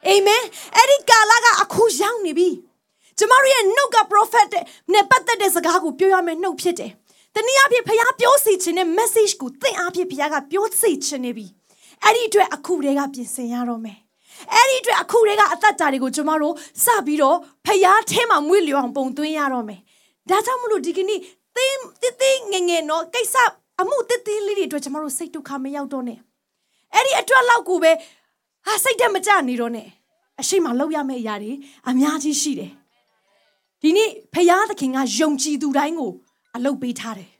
[0.06, 0.42] အာမင်
[0.76, 2.48] အဲ့ဒီကာလကအခုရောက်နေပြီ
[3.18, 4.52] ကျမတို့ရဲ့နှုတ်က prophet
[4.92, 6.92] နဲ့ပတ်သက်တဲ့စကားကိုပြောရမယ်နှုတ်ဖြစ်တယ်
[7.34, 11.46] တနည်းအားဖြင့်ဖခင်ပြောစီခြင်းတဲ့ message ကိုသင်အားဖြင့်ဖခင်ကပြောစီခြင်းနေပြီ
[12.04, 13.98] အဲ့ဒီအတွက်အခုတည်းကပြင်ဆင်ရတော့မယ်
[14.54, 16.54] အဲ့ဒီအတွက်အခုတည်းကအသက်တာတွေကိုကျမတို့
[16.84, 19.80] စပြီးတော့ဖခင်ထဲမှာမွေးလျော်အောင်ပုံသွင်းရတော့မယ်
[20.28, 21.20] ဒါကြောင့်မလို့ဒီကနေ့
[21.56, 21.76] သင်
[22.20, 23.34] သင်ငငယ်နော်ကိစ္စ
[23.80, 26.18] အမှုတည်တည်လေးတွေအတွက်ကျမတို့စိတ်ဒုက္ခမရောက်တော့နဲ့
[26.94, 27.92] အဲ့ဒီအတွက်လောက်ကိုပဲ
[28.66, 29.88] ဟာစိတ်တက်မကြနေတော့နဲ့
[30.40, 31.52] အရှိမလောက်ရမယ့်အရာတွေ
[31.88, 32.72] အများကြီးရှိတယ်
[33.82, 36.12] ဒီနေ့ဖရာသခင်ကယုံကြည်သူတိုင်းကို
[36.56, 37.30] အလုတ်ပေးထားတယ်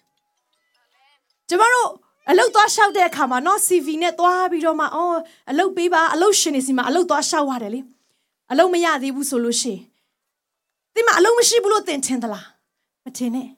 [1.48, 1.90] ကျမတို့
[2.30, 5.18] အလုတ်သွားလျှောက်တဲ့အခါမှာနော် CV နဲ့သွားပြီးတော့မှအော်
[5.50, 7.80] အလုတ်ပေးပါအလုတ်ရှင်နေစီမှာအလုတ်သွားလျှောက်ရတယ်လေ
[8.52, 9.82] အလုတ်မရသေးဘူးဆိုလို့ရှိရင်
[10.94, 12.46] ဒီမှာအလုတ်မရှိဘူးလို့သင်ထင်သလား
[13.04, 13.48] မထင်နဲ့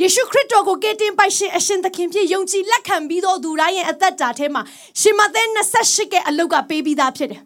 [0.00, 4.62] ယေရှုခရစ်တော်ကိုကယ်တင်ပိုက်ရှင်အရှင်သခင်ဖြစ်ယုံကြည်လက်ခံပြီးသောသူတိုင်းရဲ့အသက်တာထဲမှာ
[5.00, 5.42] ရှင်မသဲ
[5.78, 7.42] 28ရဲ့အလုတ်ကပေးပြီးသားဖြစ်တယ်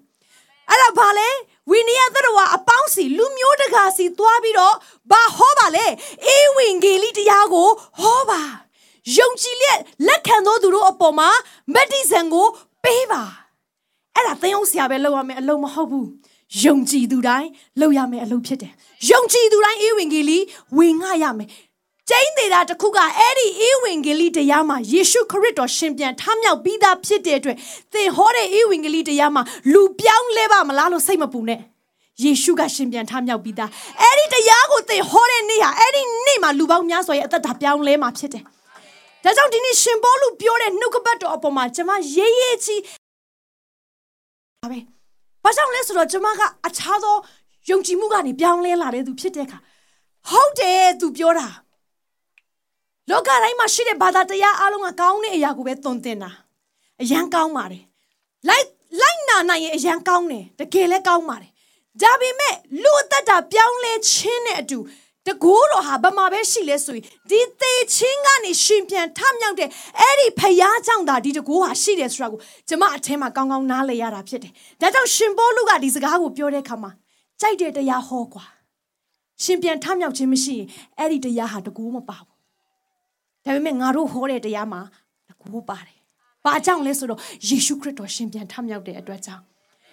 [0.71, 1.29] အဲ့ဒါဘာလဲ
[1.71, 4.75] ဝိနည်းသတ္တဝါအပေါင်းစီလူမျိုး တကာစီသွားပြီးတော့
[5.11, 5.87] ဘာဟောပါလဲ
[6.27, 7.69] အေဝံဂေလိတရားကို
[8.01, 8.43] ဟောပါ
[9.17, 11.29] ယုံကြည်လက်လက်ခံသောသူတို့အပေါ်မှာ
[11.75, 12.47] မက်ဒီဆန်ကို
[12.85, 13.23] ပေးပါ
[14.15, 16.09] အဲ့ဒါသင်အောင်ဆရာပဲလုပ်ရမယ်အလုံးမဟုတ်ဘူး
[16.65, 17.49] ယုံကြည်သူတိုင်း
[17.81, 18.73] လုပ်ရမယ်အလုပ်ဖြစ်တယ်
[19.11, 20.39] ယုံကြည်သူတိုင်းအေဝံဂေလိ
[20.79, 21.49] ဝင်ငှရမယ်
[22.11, 27.57] ကျိန်းသေးတာတခုကအဲ့ဒီအေဝံဂေလိတရားမှာယေရှုခရစ်တော်ရှင်ပြန်ထမြောက်ပြီးသားဖြစ်တဲ့အတွက်
[27.93, 31.61] သင်ဟောတဲ့အေဝံဂေလိတရားမှာလူပြောင်းလဲပါမလားလို့စိတ်မပူနဲ့
[32.23, 33.71] ယေရှုကရှင်ပြန်ထမြောက်ပြီးသား
[34.03, 38.43] အဲ့ဒီတရားကိုသင်ဟောတဲ့နေ့ဟာအဲ့ဒီနေ့မှာလူပေါင်းများစွာရဲ့အသက်တာပြောင်းလဲမှာဖြစ်တယ်
[39.25, 42.77] ဒါကြောင့်ဒီနေ့ရှင်ဘောလူပြောတဲ့နှုတ်ကပတ်တော်အပေါ်မှာကျွန်မရေးရေးချီ
[44.63, 44.79] ဒါပဲ
[45.45, 47.17] ဘာကြောင့်လဲဆိုတော့ကျွန်မကအခြားသော
[47.71, 49.59] ယုံကြည်မှုကနေပြောင်းလဲလာတဲ့သူဖြစ်တဲ့အခါ
[50.31, 51.49] ဟုတ်တယ်သူပြောတာ
[53.11, 56.31] လောကတိုင်းမှာရှိတဲ့ဘာသာတရားအလုံးကကောင်းတဲ့အရာကိုပဲသွန်သင်တာ
[57.03, 57.83] အရန်ကောင်းပါတယ်
[58.49, 58.67] လိုက်
[59.01, 61.51] လိုက်နာနိုင်ရင်အရန်ကောင်းတယ်တကယ်လည်းကောင်းပါတယ်
[62.03, 64.79] ဒါပေမဲ့လူအသက်တာပြောင်းလဲခြင်းနဲ့အတူ
[65.27, 69.69] တကိုးတော်ဟာဗမာပဲရှိလဲဆိုရင်ဒီသေချင်းကနေရှင်ပြန်ထမြောက်တဲ့
[70.01, 76.91] အဲ့ဒီဖျားကြောင့်သာဒီတကိုးဟာရှိတယ်ဆိုတာကိုကျမအထင်းမှာကောင်းကောင်းနားလည်ရတာဖြစ်တယ်။ဒါကြောင့်ရှင်ဘောလူကဒီစကားကိုပြောတဲ့အခါမှာ
[77.41, 78.45] ကြိုက်တဲ့တရားဟောကွာ
[79.45, 82.29] ရှင်ပြန်ထမြောက်ခြင်းမရှိရင်အဲ့ဒီတရားဟာတကိုးမပါဘူး
[83.45, 84.81] ဒါပေမဲ့ငါတို့ဟောတဲ့တရားမှာ
[85.29, 85.99] တကူပါတယ်။
[86.45, 89.45] ဘာကြောင့်လဲဆိုတော့ယေရှုခရစ်တော်ရှင်ပြန်ထမြောက်တဲ့အတွက်ကြောင့်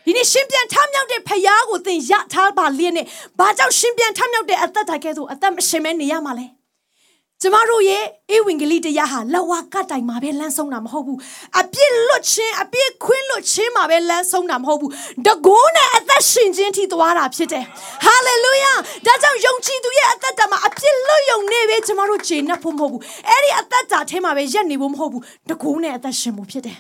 [0.06, 3.06] ဒီနေ့ရှင်ပြန်ထမြောက်တဲ့ဖခင်ကိုသင်ရထားပါလျက်နဲ့
[3.40, 6.48] ဘာကြောင့်ရှင်ပြန်ထမြောက်တဲ့အသက်တာကဲဆိုအသက်မရှင်မဲနေရမှာလဲ။
[7.42, 8.04] ကျမတို့ရဲ့
[8.36, 11.20] ဧဝံဂေလိတရားဟာလဝကတိုင်မှာပဲလမ်းဆုံးတာမဟုတ်ဘူး
[11.60, 14.92] အပြစ်လွတ်ခြင်းအပြစ်ခွင်းလွတ်ခြင်းမှာပဲလမ်းဆုံးတာမဟုတ်ဘူး
[15.28, 17.66] တကိုးနဲ့အသက်ရှင်ခြင်းထိသွားတာဖြစ်တယ်
[18.06, 18.74] ဟာလေလုယာ
[19.06, 26.78] ဒါကြောင့်ယုံကြည်သူရဲ့အသက်တာမှာအပြစ်လွတ်ယုံနေပဲကျမတို့ခြေနှက်ဖို့မဟုတ်ဘူးအဲ့ဒီအသက်တာထဲမှာပဲရက်နေဖို့မဟုတ်ဘူးတကိုးနဲ့အသက်ရှင်ဖို့ဖြစ်တယ်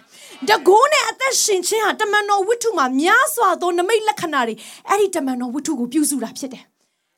[0.49, 4.55] တကိုးနဲ့အသက်ရှင်ခြင်းဟာတမန်တော်ဝိတ္ထုမှာများစွာသောနမိတ်လက္ခဏာတွေ
[4.89, 6.63] အဲ့ဒီတမန်တော်ဝိတ္ထုကိုပြုစုတာဖြစ်တယ်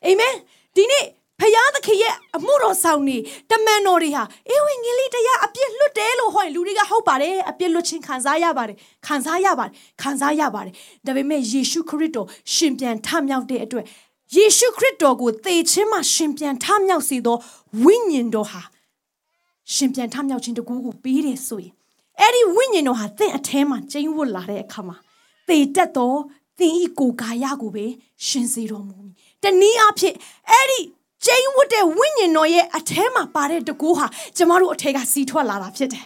[0.05, 0.33] အာမင်
[0.75, 1.05] ဒီနေ့
[1.39, 3.17] ဖယားသခင်ရဲ့အမှုတော်ဆောင်နေ
[3.51, 10.73] တမန်တော်တွေဟာအေဝံဂေလိတရားအပြစ်လွတ်တယ်လို့ဟောရင်လူတွေကဟုတ်ပါတယ်အပြစ်လွတ်ခြင်းခံစားရပါတယ်ခံစားရပါတယ်ခံစားရပါတယ်
[11.05, 13.85] ဒါပေမဲ့ယေရှုခရစ်တော်ရှင်ပြန်ထမြောက်တဲ့အတွက်
[14.35, 17.37] ယေရှုခရစ်တော်ကိုသေခြင်းမှာရှင်ပြန်ထမြောက်စေသော
[17.83, 18.61] ဝိညာဉ်တော်ဟာ
[19.73, 21.73] ရှင်ပြန်ထမြောက်ခြင်းတကူကိုပေးတယ်ဆိုရင်
[22.21, 24.97] အဲ့ဒီဝိညာဉ်တော်ဟာသင်အထဲမှာကျင်းဝတ်လာတဲ့အခါမှာ
[25.47, 26.13] သေတတ်သော
[26.59, 27.85] သင်ဤကိုယ်ကာယကိုပဲ
[28.25, 30.15] ရှင်စေတော်မူမည်တနည်းအားဖြင့်
[30.51, 30.79] အဲ့ဒီ
[31.25, 34.05] ကျင်းဝတ်တဲ့ဝိညာဉ်တော်ရဲ့အထဲမှာပါတဲ့တကူဟာ
[34.37, 36.05] ကျမတို့အထက်ကစီးထွက်လာတာဖြစ်တယ်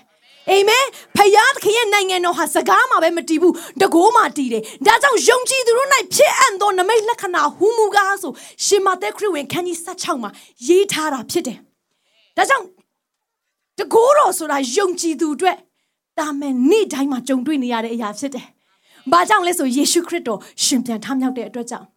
[0.49, 8.31] အာမင်ဖယားသခင်ရဲ့နိုင်ငံတော်ဟာစကားမှာပဲမတည်ဘူးတကိုးမှာတည်တယ်ဒါကြောင့်ယုံကြည်သူတို့၌ဖြစ်အပ်သောနမိတ်လက္ခဏာဟူမူကားဆို
[8.65, 10.31] ရှင်မသက်ခရစ်ဝင်ခန်းကြီး16မှာ
[10.67, 11.57] ရေးထားတာဖြစ်တယ်
[12.37, 12.65] ဒါကြောင့်
[13.79, 15.57] တကိုးတော်ဆိုတာယုံကြည်သူအတွက်
[16.21, 18.47] တာမန်နေ့တိုင်းမှာကြုံတွေ့နေရတဲ့အရာဖြစ်တယ်
[19.11, 21.87] ဘာကြောင့်လဲဆိုယေရှုခရစ်တော်ရှင်ပြန်ထမြောက်တဲ့အတွက်ကြောင့်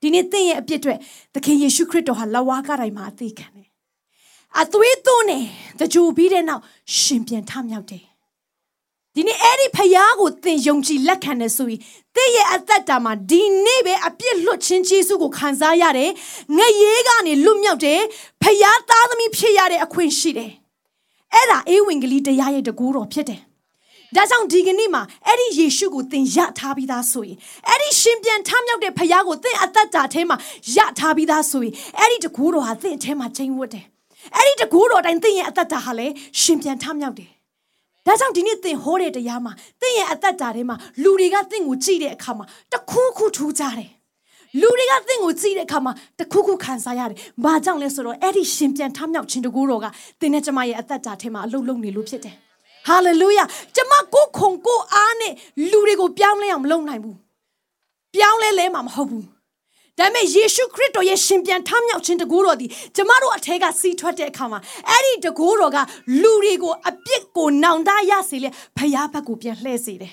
[0.00, 0.94] ဒီနေ့သင်ရဲ့အပြစ်တွေ
[1.34, 3.68] သခင်ယေရှုခရစ်တော်ဟာလဝါကတိုင်းမှာအသေးခံတယ်
[4.60, 5.38] အသွေးသွန်းနေ
[5.80, 6.62] တကြိုပြီးတဲ့နောက်
[7.00, 8.04] ရှင်ပြန်ထမြောက်တယ်
[9.14, 11.80] ဒီနေ့အဲ့ဒီဖယားကိုသင်ယုံကြည်လက်ခံတယ်ဆိုရင်
[12.16, 16.10] သင်ရဲ့အသက်တာမှာဒီနေ့ပဲအပြစ်လွတ်ခြင်းကျေးဇူးကိုခံစားရတယ်
[16.58, 18.00] ငရေကနေလွတ်မြောက်တယ်
[18.42, 20.52] ဖယားသားသမီးဖြစ်ရတဲ့အခွင့်ရှိတယ်
[21.34, 23.40] အဲ့ဒါအေးဝင်ကလေးတရားရဲ့တကူတော်ဖြစ်တယ်
[24.16, 27.36] ဒါကြောင့်ဒီကနေ့မှာအဲ့ဒီယေရှုကိုသင်ရထားပြီးသားဆိုရင်
[27.68, 30.36] အဲ့ဒီရှင်ပြန်ထမြောက်တဲ့ဖခင်ကိုသင်အသက်တာထဲမှာ
[30.76, 33.84] ရထားပြီးသားဆိုရင်အဲ့ဒီတကူတော်ဟာသင်အထဲမှာချိန်ဝတ်တယ်
[34.36, 37.30] အဲ့ဒီတကူတော်တိုင်းသင်ရဲ့အသက်တာဟာလည်းရှင်ပြန်ထမြောက်တယ်
[38.06, 43.90] ဒါကြောင့်ဒီနေ့သင်ဟောတဲ့တရားမှာသင်ရဲ့အသက်တာထဲမှာလူတွေကသင်ကိုကြည့်တဲ့အခါမှာတခုခုထူးကြတယ်
[44.60, 49.86] လူတွေကသင်ကိုကြည့်တဲ့အခါမှာတခုခုခံစားရတယ်။ဘာကြောင့်လဲဆိုတော့အဲ့ဒီရှင်ပြန်ထမြောက်ခြင်းတကူတော်က
[50.20, 52.34] သင်နဲ့ကျမရဲ့အသက်တာထဲမှာအလုံးလုံးနေလို့ဖြစ်တယ်။
[52.86, 53.44] ဟာလေလုယာ
[53.76, 55.32] ကျမကိုခုံကိုအားနဲ့
[55.70, 57.16] လူတွေကိုပြောင်းလဲအောင်မလုပ်နိုင်ဘူး
[58.14, 59.24] ပြောင်းလဲလဲမှာမဟုတ်ဘူး
[59.98, 62.66] ဒါပေမဲ့ယေရှုခရစ်တော်ရဲ့ရှင်ပြန်ထမြောက်ခြင်းတကူတော်ဒီ
[62.96, 64.60] ကျမတို့အထက်ကစီးထွက်တဲ့အခါမှာ
[64.90, 65.78] အဲ့ဒီတကူတော်က
[66.22, 70.12] လူတွေကိုအပြစ်ကိုနောင်တရစေလေဖယားဘက်ကိုပြန်လှည့်စေတယ်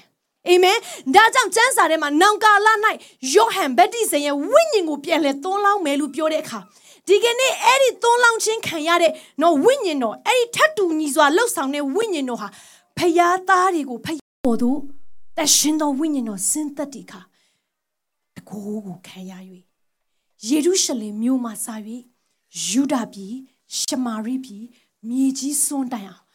[0.50, 0.78] အာမင်
[1.16, 2.68] ဒါကြောင့်ကျမ်းစာထဲမှာနောင်ကာလ၌
[3.34, 6.60] ယောဟန်ဗတ္တိဇံရဲ့ဝိညာဉ်ကိုပြန်လဲသွန်းလောင်းမယ်လို့ပြောတဲ့အခါ
[7.08, 9.12] ဒီကနေ့အဲ့ဒီသွန်းလောင်းခြင်းခံရတဲ့
[9.42, 12.48] နော်ဝိညာဉ်တော်အဲ့ဒီထတ်တူညီစွာလှုပ်ဆောင်တဲ့ဝိညာဉ်တော်ဟာ
[12.98, 14.70] ဖယားသားတွေကိုဖယားပေါ်သူ
[15.38, 17.22] တရှင်တော်ဝိညာဉ်တော်စင်သက်တိခါ
[18.36, 19.34] တကိုးကိုခံရ၍
[20.48, 21.76] ယေရုရှလင်မြို့မှာစာ၍
[22.68, 23.36] ယူဒပြည်
[23.78, 24.66] ရှမာရိပြည်
[25.08, 26.26] မြေကြီးစွန်းတိုင်အောင်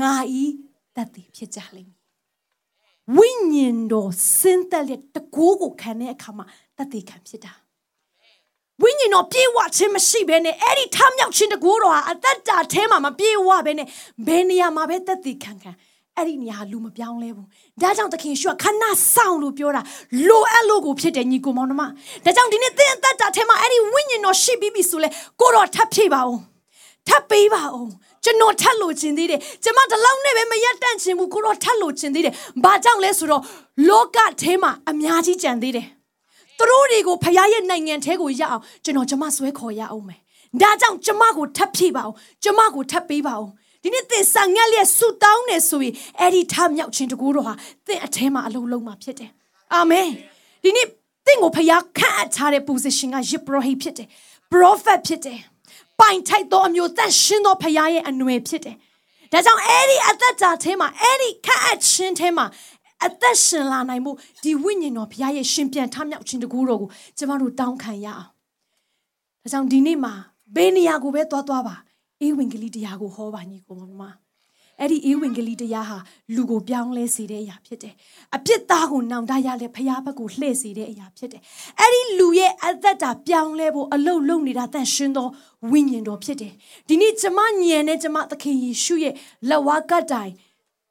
[0.00, 0.44] ငါဤ
[0.96, 2.00] တတ်သိဖြစ်ကြလိမ့်မည်
[3.16, 6.44] ဝိညာဉ်တော်စင်သက်လက်တကိုးကိုခံတဲ့အခါမှာ
[6.76, 7.52] တတ်သိခံဖြစ်တာ
[8.82, 13.88] ဝိညာဉ်တော်ပြေဝခြင်းမရှိဘဲနဲ့အဲ့ဒီထမြောက်ခြင်းတကူတော်ဟာအသက်တာထဲမှာမပြေဝဘဲနဲ့
[14.26, 15.70] ဘယ်နေရာမှာပဲသက်သေခံခံ
[16.16, 17.46] အဲ့ဒီနေရာလူမပြောင်းလဲဘူး
[17.82, 18.84] ဒါကြောင့်သခင်ရှုကခဏ
[19.14, 19.82] ဆောင်လို့ပြောတာ
[20.28, 21.82] လိုအပ်လို့ကိုဖြစ်တယ်ညီကိုမောင်နှမ
[22.24, 25.08] ဒါကြောင့်ဒီနေ့သင်အသက်တာထဲမှာအဲ့ဒီဝိညာဉ်တော်ရှိပြီးပြီဆိုလဲ
[25.40, 26.40] ကိုတော်ထပ်ဖြည့်ပါအောင်
[27.08, 27.90] ထပ်ပေးပါအောင်
[28.24, 32.34] ကျွန်တော်ထပ်လို့ခြင်းသေးတယ်ကျွန်မဒီလောက်နဲ့ပဲမရက်တန့်ခြင်းဘူးကိုတော့ထပ်လို့ခြင်းသေးတယ်
[32.64, 33.42] ဘာကြောင့်လဲဆိုတော့
[33.88, 35.86] လောကထဲမှာအများကြီးကြံသေးတယ်
[36.58, 40.20] သူတို့တွေကိုဖခင်ရဲ့နိုင်ငံထဲကိုရအောင်ကျွန်တော်ကျမဆွဲခေါ်ရအောင်မယ်
[40.60, 43.50] ဒါကြောင့်ကျမကိုထပ်ဖြည့်ပါအောင်ကျမကိုထပ်ပေးပါအောင်
[43.82, 47.54] ဒီနေ့သင်ဆာငက်လျက်ဆူတောင်းနေဆိုရင်အဲ့ဒီထမြောက်ခြင်းတကူတော့ဟာ
[47.86, 49.30] သင်အထဲမှာအလုံးလုံးမှာဖြစ်တယ်
[49.74, 50.08] အာမင်
[50.64, 50.86] ဒီနေ့
[51.26, 54.08] သင်ကိုဖခင်ခန့်အပ်ထားတဲ့ position ကယစ်ပရောဟိတ်ဖြစ်တယ်
[54.52, 55.40] prophet ဖြစ်တယ်
[56.00, 58.76] ပိုင်ထိုက်သောအမျိုးသက်ရှင်သောဖခင်ရဲ့အနွယ်ဖြစ်တယ်။
[59.32, 62.46] ဒါကြောင့်အဲ့ဒီအသက်တာထဲမှာအဲ့ဒီခန့်အပ်ခြင်းထဲမှာ
[63.04, 68.26] အသက်ရှင်လာနိုင်မှုဒီဝိညာဉ်တော်ဘုရားရဲ့ရှင်ပြန်ထမြောက်ခြင်းတကူတော်ကိုကျမတို့တောင်းခံရအောင်။
[69.42, 70.12] ဒါကြောင့်ဒီနေ့မှာ
[70.54, 71.76] ဘယ်နေရာကိုပဲသွားသွားပါ
[72.20, 74.02] အေးဝင်ကလေးတရားကိုဟောပါညီကိုမမ။
[74.80, 75.98] အဲ့ဒီအေးဝင်ကလေးတရားဟာ
[76.34, 77.94] လူကိုပြောင်းလဲစေတဲ့အရာဖြစ်တယ်။
[78.36, 81.42] အပြစ်သားကိုနောင်တရလဲဖျားဘက်ကိုလှည့်စေတဲ့အရာဖြစ်တယ်။
[81.80, 85.28] အဲ့ဒီလူရဲ့အသက်တာပြောင်းလဲဖို့အလုတ်လုံနေတာတန်ရှင်းသော
[85.70, 86.52] ဝိညာဉ်တော်ဖြစ်တယ်။
[86.88, 89.14] ဒီနေ့ကျမညံနဲ့ကျမသခင်ယေရှုရဲ့
[89.48, 90.32] လက်ဝါးကတိုင်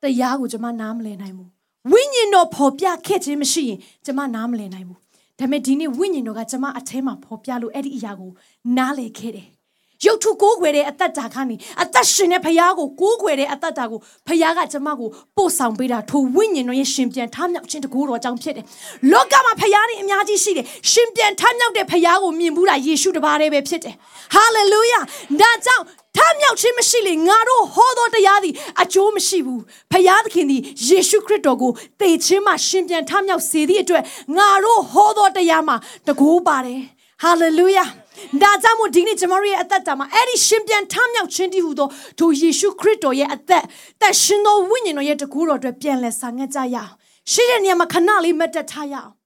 [0.03, 1.49] တရားကိုကျမနားမလည်နိုင်ဘူး။
[1.91, 4.99] ဝိညာဉ်တော်ဖော်ပြခဲ့ခြင်းမရှိရင်ကျမနားမလည်နိုင်ဘူး။
[5.39, 8.31] ဒါပေမဲ့ဒီနေ့ဝိညာဉ်တော်ကကျမအထဲမှာဖော်ပြလို့အဲ့ဒီအရာကို
[8.77, 9.47] နားလည်ခဲ့တယ်။
[10.05, 18.65] ရုပ်ထုကိုးခွေတဲ့အသက်တာကနေအသက်ရှင်တဲ့ဖခင်ကိုကိုးခွေတဲ့အသက်တာကိုဖခင်ကကျမကိုပို့ဆောင်ပေးတာထိုဝိညာဉ်တော်ရဲ့ရှင်ပြန်ထမြောက်ခြင်းတကူတော်ကြောင့်ဖြစ်တယ်။
[19.11, 23.95] လောကမှာဖခင်နေအများကြီးရှိတယ်။ရှင်ပြန်ထမြောက်တဲ့ဖခင်ကိုမြင်ဘူးတာယေရှုတပါးတည်းပဲဖြစ်တယ်။
[24.33, 24.99] ဟာလေလုယာ။
[25.41, 25.83] ဒါကြောင့်
[26.17, 34.03] ထမြောက်ခြင်းမရှိလေငါတို့ဟောသောတရားသည်အကျိုးမရှိဘူး။ဖခင်သခင်သည်ယေရှုခရစ်တော်ကိုသေခြင်းမှရှင်ပြန်ထမြောက်စေသည့်အတွက်
[34.37, 35.75] ငါတို့ဟောသောတရားမှာ
[36.07, 36.81] တကူပါတယ်။
[37.21, 37.85] ဟာလေလုယာ။
[38.41, 41.87] ဒါကြောင့်မို့ဒီနေ့ကျွန်တော်ရဲ့အသက်တာမှာအဲ့ဒီရှင်ပြန်ထမြောက်ခြင်းတည်းဟူသော
[42.19, 43.63] ဒိုယေရှုခရစ်တော်ရဲ့အသက်
[44.01, 46.91] သက်ရှင်သောဝိညာဉ်တော်ရဲ့တကူတော်အတွက်ပြန်လဲဆောင်ငတ်ကြရအောင်
[47.31, 49.18] ရှိတဲ့နေရာမှာခဏလေးမတ်တက်ထားရအောင်